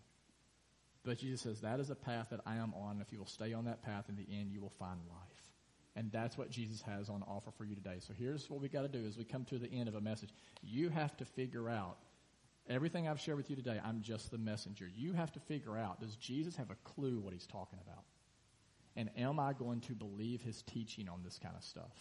But 1.03 1.17
Jesus 1.17 1.41
says, 1.41 1.63
that 1.63 1.81
is 1.81 1.89
a 1.89 1.95
path 1.95 2.29
that 2.31 2.41
I 2.45 2.57
am 2.57 2.75
on. 2.75 3.01
If 3.01 3.11
you 3.11 3.19
will 3.19 3.27
stay 3.27 3.55
on 3.55 3.65
that 3.65 3.83
path, 3.83 4.11
in 4.11 4.17
the 4.17 4.27
end, 4.39 4.53
you 4.53 4.61
will 4.61 4.69
find 4.79 5.01
life. 5.09 5.32
And 5.95 6.11
that's 6.11 6.39
what 6.39 6.51
Jesus 6.51 6.81
has 6.83 7.11
on 7.11 7.23
offer 7.29 7.51
for 7.51 7.65
you 7.65 7.75
today. 7.75 7.97
So 7.99 8.15
here's 8.19 8.49
what 8.49 8.61
we 8.61 8.69
got 8.69 8.83
to 8.83 8.89
do 8.89 9.05
as 9.07 9.19
we 9.19 9.25
come 9.25 9.45
to 9.47 9.59
the 9.59 9.71
end 9.71 9.89
of 9.89 9.95
a 9.95 10.01
message. 10.01 10.31
You 10.63 10.89
have 10.89 11.15
to 11.19 11.25
figure 11.25 11.69
out 11.69 11.99
everything 12.69 13.09
I've 13.09 13.21
shared 13.21 13.37
with 13.37 13.51
you 13.51 13.57
today. 13.57 13.79
I'm 13.85 14.01
just 14.01 14.31
the 14.31 14.39
messenger. 14.39 14.89
You 14.97 15.13
have 15.13 15.33
to 15.33 15.41
figure 15.41 15.77
out, 15.77 16.01
does 16.01 16.17
Jesus 16.17 16.57
have 16.57 16.71
a 16.71 16.77
clue 16.85 17.19
what 17.19 17.35
he's 17.35 17.47
talking 17.47 17.79
about? 17.87 18.05
And 18.97 19.11
am 19.19 19.39
I 19.39 19.53
going 19.53 19.81
to 19.83 19.93
believe 19.93 20.43
his 20.43 20.63
teaching 20.63 21.09
on 21.09 21.23
this 21.23 21.39
kind 21.39 21.55
of 21.57 21.63
stuff? 21.63 21.93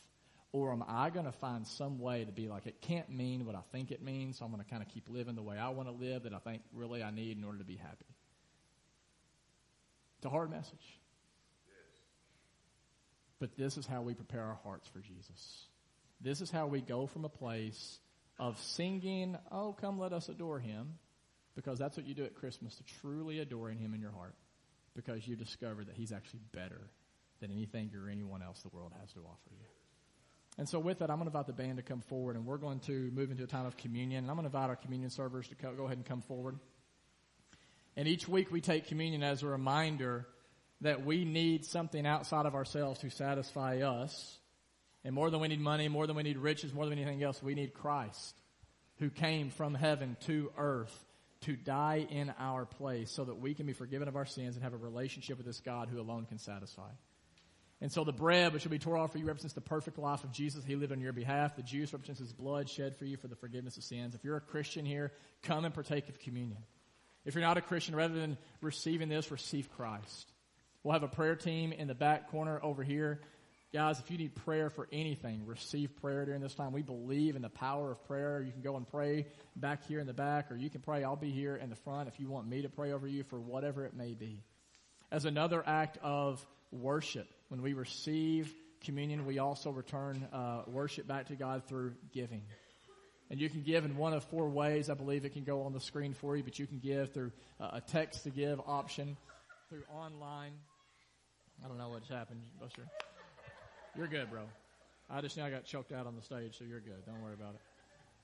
Or 0.54 0.72
am 0.72 0.84
I 0.88 1.10
going 1.10 1.26
to 1.26 1.32
find 1.32 1.66
some 1.66 2.00
way 2.00 2.26
to 2.26 2.32
be 2.32 2.50
like, 2.50 2.68
it 2.68 2.82
can't 2.82 3.10
mean 3.10 3.46
what 3.46 3.56
I 3.56 3.62
think 3.72 3.92
it 3.92 4.04
means, 4.04 4.38
so 4.38 4.46
I'm 4.46 4.52
going 4.52 4.64
to 4.64 4.70
kind 4.70 4.82
of 4.82 4.90
keep 4.90 5.10
living 5.10 5.36
the 5.36 5.42
way 5.42 5.58
I 5.58 5.70
want 5.70 5.88
to 5.88 5.94
live 5.94 6.24
that 6.24 6.34
I 6.34 6.40
think 6.40 6.62
really 6.74 7.02
I 7.02 7.12
need 7.12 7.38
in 7.38 7.44
order 7.46 7.60
to 7.60 7.64
be 7.64 7.78
happy? 7.78 8.06
It's 10.18 10.26
a 10.26 10.30
hard 10.30 10.52
message. 10.52 11.01
But 13.42 13.58
this 13.58 13.76
is 13.76 13.88
how 13.88 14.04
we 14.04 14.14
prepare 14.14 14.44
our 14.44 14.60
hearts 14.64 14.88
for 14.88 15.00
Jesus. 15.00 15.66
This 16.22 16.42
is 16.42 16.52
how 16.52 16.68
we 16.68 16.80
go 16.80 17.08
from 17.08 17.26
a 17.26 17.30
place 17.30 18.00
of 18.40 18.58
singing, 18.60 19.36
Oh, 19.52 19.74
come 19.74 20.00
let 20.00 20.14
us 20.14 20.30
adore 20.30 20.60
him, 20.60 21.00
because 21.56 21.80
that's 21.80 21.98
what 21.98 22.06
you 22.06 22.14
do 22.14 22.24
at 22.24 22.36
Christmas, 22.36 22.76
to 22.76 22.84
truly 23.02 23.40
adoring 23.40 23.80
him 23.80 23.96
in 23.96 24.00
your 24.00 24.12
heart 24.12 24.36
because 24.96 25.28
you 25.28 25.36
discover 25.36 25.84
that 25.84 25.96
he's 25.96 26.12
actually 26.12 26.42
better 26.54 26.82
than 27.40 27.52
anything 27.52 27.90
or 27.96 28.10
anyone 28.10 28.44
else 28.44 28.62
the 28.62 28.70
world 28.70 28.92
has 29.00 29.12
to 29.14 29.20
offer 29.20 29.50
you. 29.52 29.66
And 30.60 30.70
so 30.70 30.80
with 30.80 31.00
that, 31.00 31.10
I'm 31.10 31.18
going 31.18 31.32
to 31.32 31.36
invite 31.36 31.48
the 31.48 31.54
band 31.54 31.78
to 31.78 31.84
come 31.84 32.02
forward 32.02 32.36
and 32.36 32.46
we're 32.46 32.58
going 32.58 32.82
to 32.82 33.10
move 33.12 33.32
into 33.32 33.44
a 33.44 33.48
time 33.48 33.66
of 33.66 33.76
communion. 33.78 34.26
And 34.26 34.30
I'm 34.30 34.36
going 34.36 34.44
to 34.50 34.56
invite 34.56 34.70
our 34.70 34.76
communion 34.76 35.10
servers 35.10 35.48
to 35.48 35.56
go 35.56 35.86
ahead 35.86 35.98
and 35.98 36.06
come 36.06 36.22
forward. 36.22 36.60
And 37.96 38.08
each 38.08 38.28
week 38.28 38.52
we 38.52 38.62
take 38.62 38.88
communion 38.88 39.24
as 39.24 39.42
a 39.42 39.48
reminder 39.48 40.28
that 40.82 41.06
we 41.06 41.26
need 41.26 41.66
something 41.66 42.06
outside 42.06 42.46
of 42.46 42.56
ourselves 42.56 43.00
to 43.02 43.10
satisfy 43.10 43.82
us. 43.82 44.38
And 45.04 45.16
more 45.16 45.30
than 45.30 45.40
we 45.40 45.48
need 45.48 45.62
money, 45.62 45.88
more 45.88 46.06
than 46.06 46.16
we 46.16 46.24
need 46.24 46.38
riches, 46.38 46.74
more 46.74 46.86
than 46.86 46.98
anything 46.98 47.24
else, 47.24 47.42
we 47.42 47.56
need 47.56 47.74
Christ 47.74 48.36
who 49.00 49.10
came 49.10 49.50
from 49.50 49.74
heaven 49.74 50.16
to 50.22 50.52
earth 50.58 51.06
to 51.42 51.56
die 51.56 52.06
in 52.10 52.32
our 52.38 52.66
place 52.66 53.10
so 53.10 53.26
that 53.26 53.40
we 53.40 53.56
can 53.56 53.66
be 53.66 53.74
forgiven 53.74 54.08
of 54.08 54.16
our 54.16 54.28
sins 54.28 54.56
and 54.56 54.64
have 54.64 54.74
a 54.74 54.78
relationship 54.78 55.38
with 55.38 55.48
this 55.48 55.60
God 55.60 55.90
who 55.90 56.00
alone 56.00 56.26
can 56.26 56.38
satisfy. 56.38 56.90
And 57.82 57.92
so 57.92 58.04
the 58.04 58.14
bread, 58.14 58.54
which 58.54 58.64
will 58.64 58.70
be 58.70 58.78
torn 58.78 59.02
off 59.02 59.12
for 59.12 59.18
you, 59.18 59.26
represents 59.26 59.56
the 59.56 59.62
perfect 59.62 59.98
life 59.98 60.24
of 60.24 60.32
Jesus. 60.32 60.64
He 60.64 60.76
lived 60.76 60.92
on 60.92 61.02
your 61.02 61.14
behalf. 61.14 61.56
The 61.56 61.64
juice 61.64 61.92
represents 61.94 62.20
his 62.20 62.32
blood 62.32 62.70
shed 62.70 62.96
for 62.96 63.06
you 63.06 63.18
for 63.18 63.28
the 63.28 63.36
forgiveness 63.36 63.76
of 63.78 63.84
sins. 63.84 64.14
If 64.14 64.24
you're 64.24 64.38
a 64.38 64.42
Christian 64.42 64.86
here, 64.86 65.12
come 65.42 65.66
and 65.66 65.74
partake 65.74 66.08
of 66.08 66.20
communion. 66.20 66.60
If 67.26 67.34
you're 67.34 67.44
not 67.44 67.58
a 67.58 67.62
Christian, 67.62 67.96
rather 67.96 68.14
than 68.14 68.38
receiving 68.62 69.10
this, 69.10 69.32
receive 69.32 69.72
Christ. 69.76 70.32
We'll 70.84 70.94
have 70.94 71.04
a 71.04 71.08
prayer 71.08 71.36
team 71.36 71.72
in 71.72 71.88
the 71.88 71.96
back 71.96 72.32
corner 72.32 72.60
over 72.64 72.84
here 72.84 73.22
Guys, 73.74 74.02
if 74.02 74.12
you 74.12 74.18
need 74.18 74.36
prayer 74.36 74.70
for 74.70 74.86
anything, 74.92 75.46
receive 75.46 75.96
prayer 76.02 76.26
during 76.26 76.42
this 76.42 76.54
time. 76.54 76.74
We 76.74 76.82
believe 76.82 77.38
in 77.38 77.42
the 77.42 77.50
power 77.50 77.92
of 77.92 78.06
prayer. 78.06 78.44
You 78.46 78.52
can 78.52 78.62
go 78.62 78.76
and 78.76 78.86
pray 78.86 79.28
back 79.56 79.88
here 79.88 80.02
in 80.02 80.08
the 80.08 80.14
back, 80.14 80.52
or 80.52 80.58
you 80.58 80.70
can 80.70 80.82
pray. 80.82 81.06
I'll 81.06 81.16
be 81.16 81.32
here 81.32 81.56
in 81.56 81.70
the 81.70 81.78
front 81.78 82.10
if 82.10 82.20
you 82.20 82.28
want 82.28 82.50
me 82.50 82.64
to 82.64 82.70
pray 82.70 82.92
over 82.92 83.08
you 83.08 83.24
for 83.24 83.40
whatever 83.40 83.86
it 83.86 83.94
may 83.94 84.14
be. 84.14 84.44
As 85.10 85.24
another 85.24 85.64
act 85.66 86.00
of 86.04 86.46
worship, 86.74 87.30
when 87.48 87.62
we 87.62 87.72
receive 87.72 88.54
communion, 88.84 89.26
we 89.26 89.40
also 89.40 89.72
return 89.72 90.28
uh, 90.34 90.64
worship 90.68 91.08
back 91.08 91.28
to 91.28 91.38
God 91.38 91.64
through 91.66 91.94
giving. 92.12 92.42
And 93.30 93.40
you 93.40 93.50
can 93.50 93.62
give 93.62 93.86
in 93.86 93.96
one 93.96 94.12
of 94.12 94.26
four 94.26 94.50
ways. 94.50 94.90
I 94.90 94.96
believe 94.96 95.24
it 95.24 95.32
can 95.32 95.46
go 95.46 95.62
on 95.62 95.72
the 95.72 95.80
screen 95.80 96.14
for 96.14 96.36
you, 96.36 96.44
but 96.44 96.60
you 96.60 96.68
can 96.68 96.80
give 96.80 97.14
through 97.14 97.32
uh, 97.58 97.70
a 97.72 97.80
text 97.80 98.24
to 98.24 98.32
give 98.32 98.60
option, 98.68 99.16
through 99.70 99.84
online. 99.96 100.52
I 101.64 101.68
don't 101.68 101.78
know 101.78 101.90
what's 101.90 102.10
happened, 102.10 102.42
Buster. 102.60 102.84
You're 103.96 104.08
good, 104.08 104.30
bro. 104.30 104.42
I 105.10 105.22
just 105.22 105.38
now 105.38 105.50
got 105.50 105.66
choked 105.66 105.92
out 105.92 106.08
on 106.08 106.16
the 106.16 106.22
stage, 106.22 106.58
so 106.58 106.64
you're 106.64 106.80
good. 106.80 107.06
Don't 107.06 107.22
worry 107.22 107.34
about 107.34 107.56
it. 107.56 107.62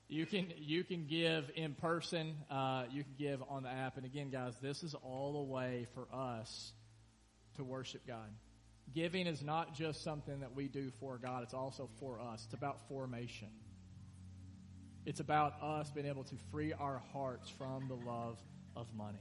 You 0.08 0.24
can 0.24 0.52
you 0.56 0.84
can 0.84 1.06
give 1.06 1.50
in 1.54 1.74
person. 1.74 2.34
Uh, 2.50 2.84
you 2.90 3.04
can 3.04 3.12
give 3.18 3.42
on 3.48 3.62
the 3.62 3.68
app. 3.68 3.96
And 3.96 4.06
again, 4.06 4.30
guys, 4.30 4.54
this 4.62 4.82
is 4.82 4.94
all 4.94 5.36
a 5.36 5.44
way 5.44 5.86
for 5.94 6.08
us 6.12 6.72
to 7.56 7.64
worship 7.64 8.06
God. 8.06 8.28
Giving 8.94 9.26
is 9.26 9.42
not 9.42 9.74
just 9.74 10.02
something 10.02 10.40
that 10.40 10.54
we 10.54 10.66
do 10.66 10.90
for 10.98 11.18
God; 11.18 11.42
it's 11.42 11.54
also 11.54 11.90
for 12.00 12.20
us. 12.20 12.42
It's 12.46 12.54
about 12.54 12.88
formation. 12.88 13.48
It's 15.04 15.20
about 15.20 15.62
us 15.62 15.90
being 15.90 16.06
able 16.06 16.24
to 16.24 16.34
free 16.50 16.72
our 16.72 17.02
hearts 17.12 17.50
from 17.50 17.88
the 17.88 17.94
love 17.94 18.38
of 18.74 18.86
money. 18.94 19.18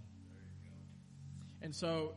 And 1.62 1.75
so 1.75 2.13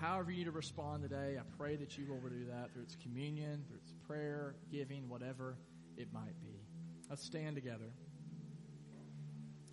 however 0.00 0.30
you 0.30 0.38
need 0.38 0.44
to 0.44 0.50
respond 0.50 1.02
today, 1.02 1.36
I 1.38 1.42
pray 1.58 1.76
that 1.76 1.98
you 1.98 2.06
will 2.08 2.20
do 2.28 2.46
that 2.46 2.72
through 2.72 2.82
its 2.82 2.96
communion, 3.02 3.64
through 3.68 3.76
its 3.76 3.92
prayer, 4.06 4.54
giving, 4.72 5.08
whatever 5.08 5.58
it 5.96 6.12
might 6.12 6.40
be. 6.40 6.64
Let's 7.10 7.22
stand 7.22 7.54
together. 7.54 7.92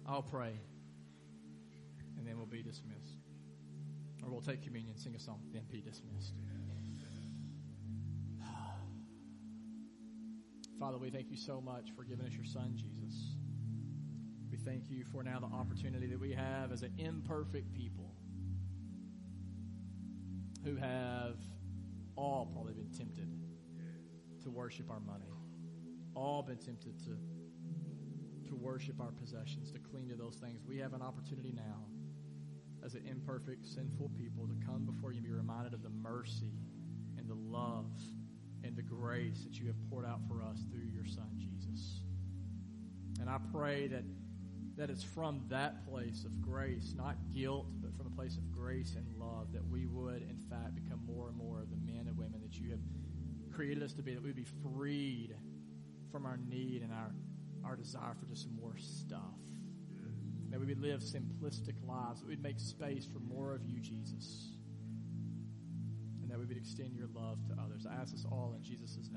I'll 0.06 0.24
pray, 0.24 0.60
and 2.18 2.28
then 2.28 2.38
we'll 2.38 2.46
be 2.46 2.62
dismissed. 2.62 3.16
Or 4.24 4.30
we'll 4.30 4.42
take 4.42 4.64
communion, 4.64 4.98
sing 4.98 5.16
a 5.16 5.20
song, 5.20 5.40
then 5.54 5.64
be 5.72 5.82
dismissed. 5.82 6.34
Father, 10.80 10.98
we 10.98 11.10
thank 11.10 11.32
you 11.32 11.38
so 11.38 11.60
much 11.60 11.90
for 11.96 12.04
giving 12.04 12.26
us 12.26 12.34
your 12.34 12.46
son, 12.46 12.74
Jesus. 12.76 13.36
We 14.52 14.58
thank 14.58 14.90
you 14.90 15.06
for 15.06 15.24
now 15.24 15.40
the 15.40 15.48
opportunity 15.48 16.06
that 16.08 16.20
we 16.20 16.34
have 16.34 16.72
as 16.72 16.84
an 16.84 16.94
imperfect 16.98 17.74
people 17.74 18.07
who 20.68 20.76
have 20.76 21.38
all 22.16 22.46
probably 22.52 22.74
been 22.74 22.92
tempted 22.92 23.30
to 24.44 24.50
worship 24.50 24.90
our 24.90 25.00
money, 25.00 25.32
all 26.14 26.42
been 26.42 26.58
tempted 26.58 27.00
to, 27.00 27.18
to 28.50 28.56
worship 28.56 29.00
our 29.00 29.12
possessions, 29.12 29.72
to 29.72 29.80
cling 29.80 30.10
to 30.10 30.16
those 30.16 30.36
things. 30.36 30.60
We 30.68 30.78
have 30.80 30.94
an 30.94 31.02
opportunity 31.02 31.54
now 31.56 31.86
as 32.84 32.96
an 32.96 33.06
imperfect, 33.10 33.66
sinful 33.66 34.12
people 34.18 34.48
to 34.48 34.56
come 34.66 34.86
before 34.86 35.12
you 35.12 35.20
and 35.20 35.26
be 35.26 35.32
reminded 35.32 35.74
of 35.74 35.84
the 35.84 35.90
mercy 35.90 36.52
and 37.18 37.30
the 37.30 37.36
love 37.36 37.92
and 38.64 38.76
the 38.76 38.82
grace 38.82 38.98
grace 39.18 39.44
that 39.44 39.60
you 39.60 39.68
have 39.68 39.76
poured 39.90 40.06
out 40.06 40.20
for 40.28 40.44
us 40.44 40.60
through 40.70 40.88
your 40.94 41.06
Son, 41.06 41.30
Jesus. 41.38 42.02
And 43.20 43.30
I 43.30 43.38
pray 43.54 43.88
that, 43.88 44.04
that 44.78 44.92
it's 44.92 45.04
from 45.04 45.42
that 45.50 45.90
place 45.90 46.24
of 46.24 46.40
grace, 46.40 46.94
not 46.96 47.16
guilt, 47.34 47.68
but 47.82 47.96
from 47.98 48.06
a 48.06 48.16
place 48.16 48.38
of 48.38 48.52
grace 48.52 48.96
and 48.96 49.06
love, 49.18 49.52
that 49.52 49.66
we 49.68 49.88
would, 49.88 50.22
in 50.22 50.38
fact, 50.50 50.76
become 50.76 51.00
more 51.06 51.28
and 51.28 51.36
more 51.36 51.60
of 51.60 51.70
the 51.72 51.78
men 51.78 52.06
and 52.08 52.16
women 52.16 52.40
that 52.42 52.60
you 52.60 52.70
have 52.70 52.80
created 53.52 53.82
us 53.82 53.94
to 53.94 54.04
be, 54.04 54.14
that 54.14 54.22
we 54.22 54.30
would 54.30 54.36
be 54.36 54.46
freed 54.72 55.36
from 56.12 56.28
our 56.28 56.38
need 56.48 56.84
and 56.84 56.94
our, 56.94 57.12
our 57.66 57.76
desire 57.76 58.14
for 58.20 58.28
just 58.28 58.48
more 58.52 58.76
stuff. 58.78 59.20
That 60.52 60.60
we 60.60 60.68
would 60.68 60.80
live 60.80 61.02
simplistic 61.02 61.74
lives, 61.86 62.22
that 62.22 62.30
we'd 62.30 62.42
make 62.42 62.60
space 62.60 63.06
for 63.06 63.20
more 63.20 63.54
of 63.54 63.66
you, 63.66 63.80
Jesus. 63.80 64.52
And 66.22 66.30
that 66.30 66.38
we 66.38 66.46
would 66.46 66.58
extend 66.58 66.96
your 66.96 67.10
love 67.16 67.40
to 67.48 67.54
others. 67.62 67.88
I 67.90 68.00
ask 68.00 68.14
this 68.14 68.26
all 68.32 68.54
in 68.56 68.64
Jesus' 68.64 69.10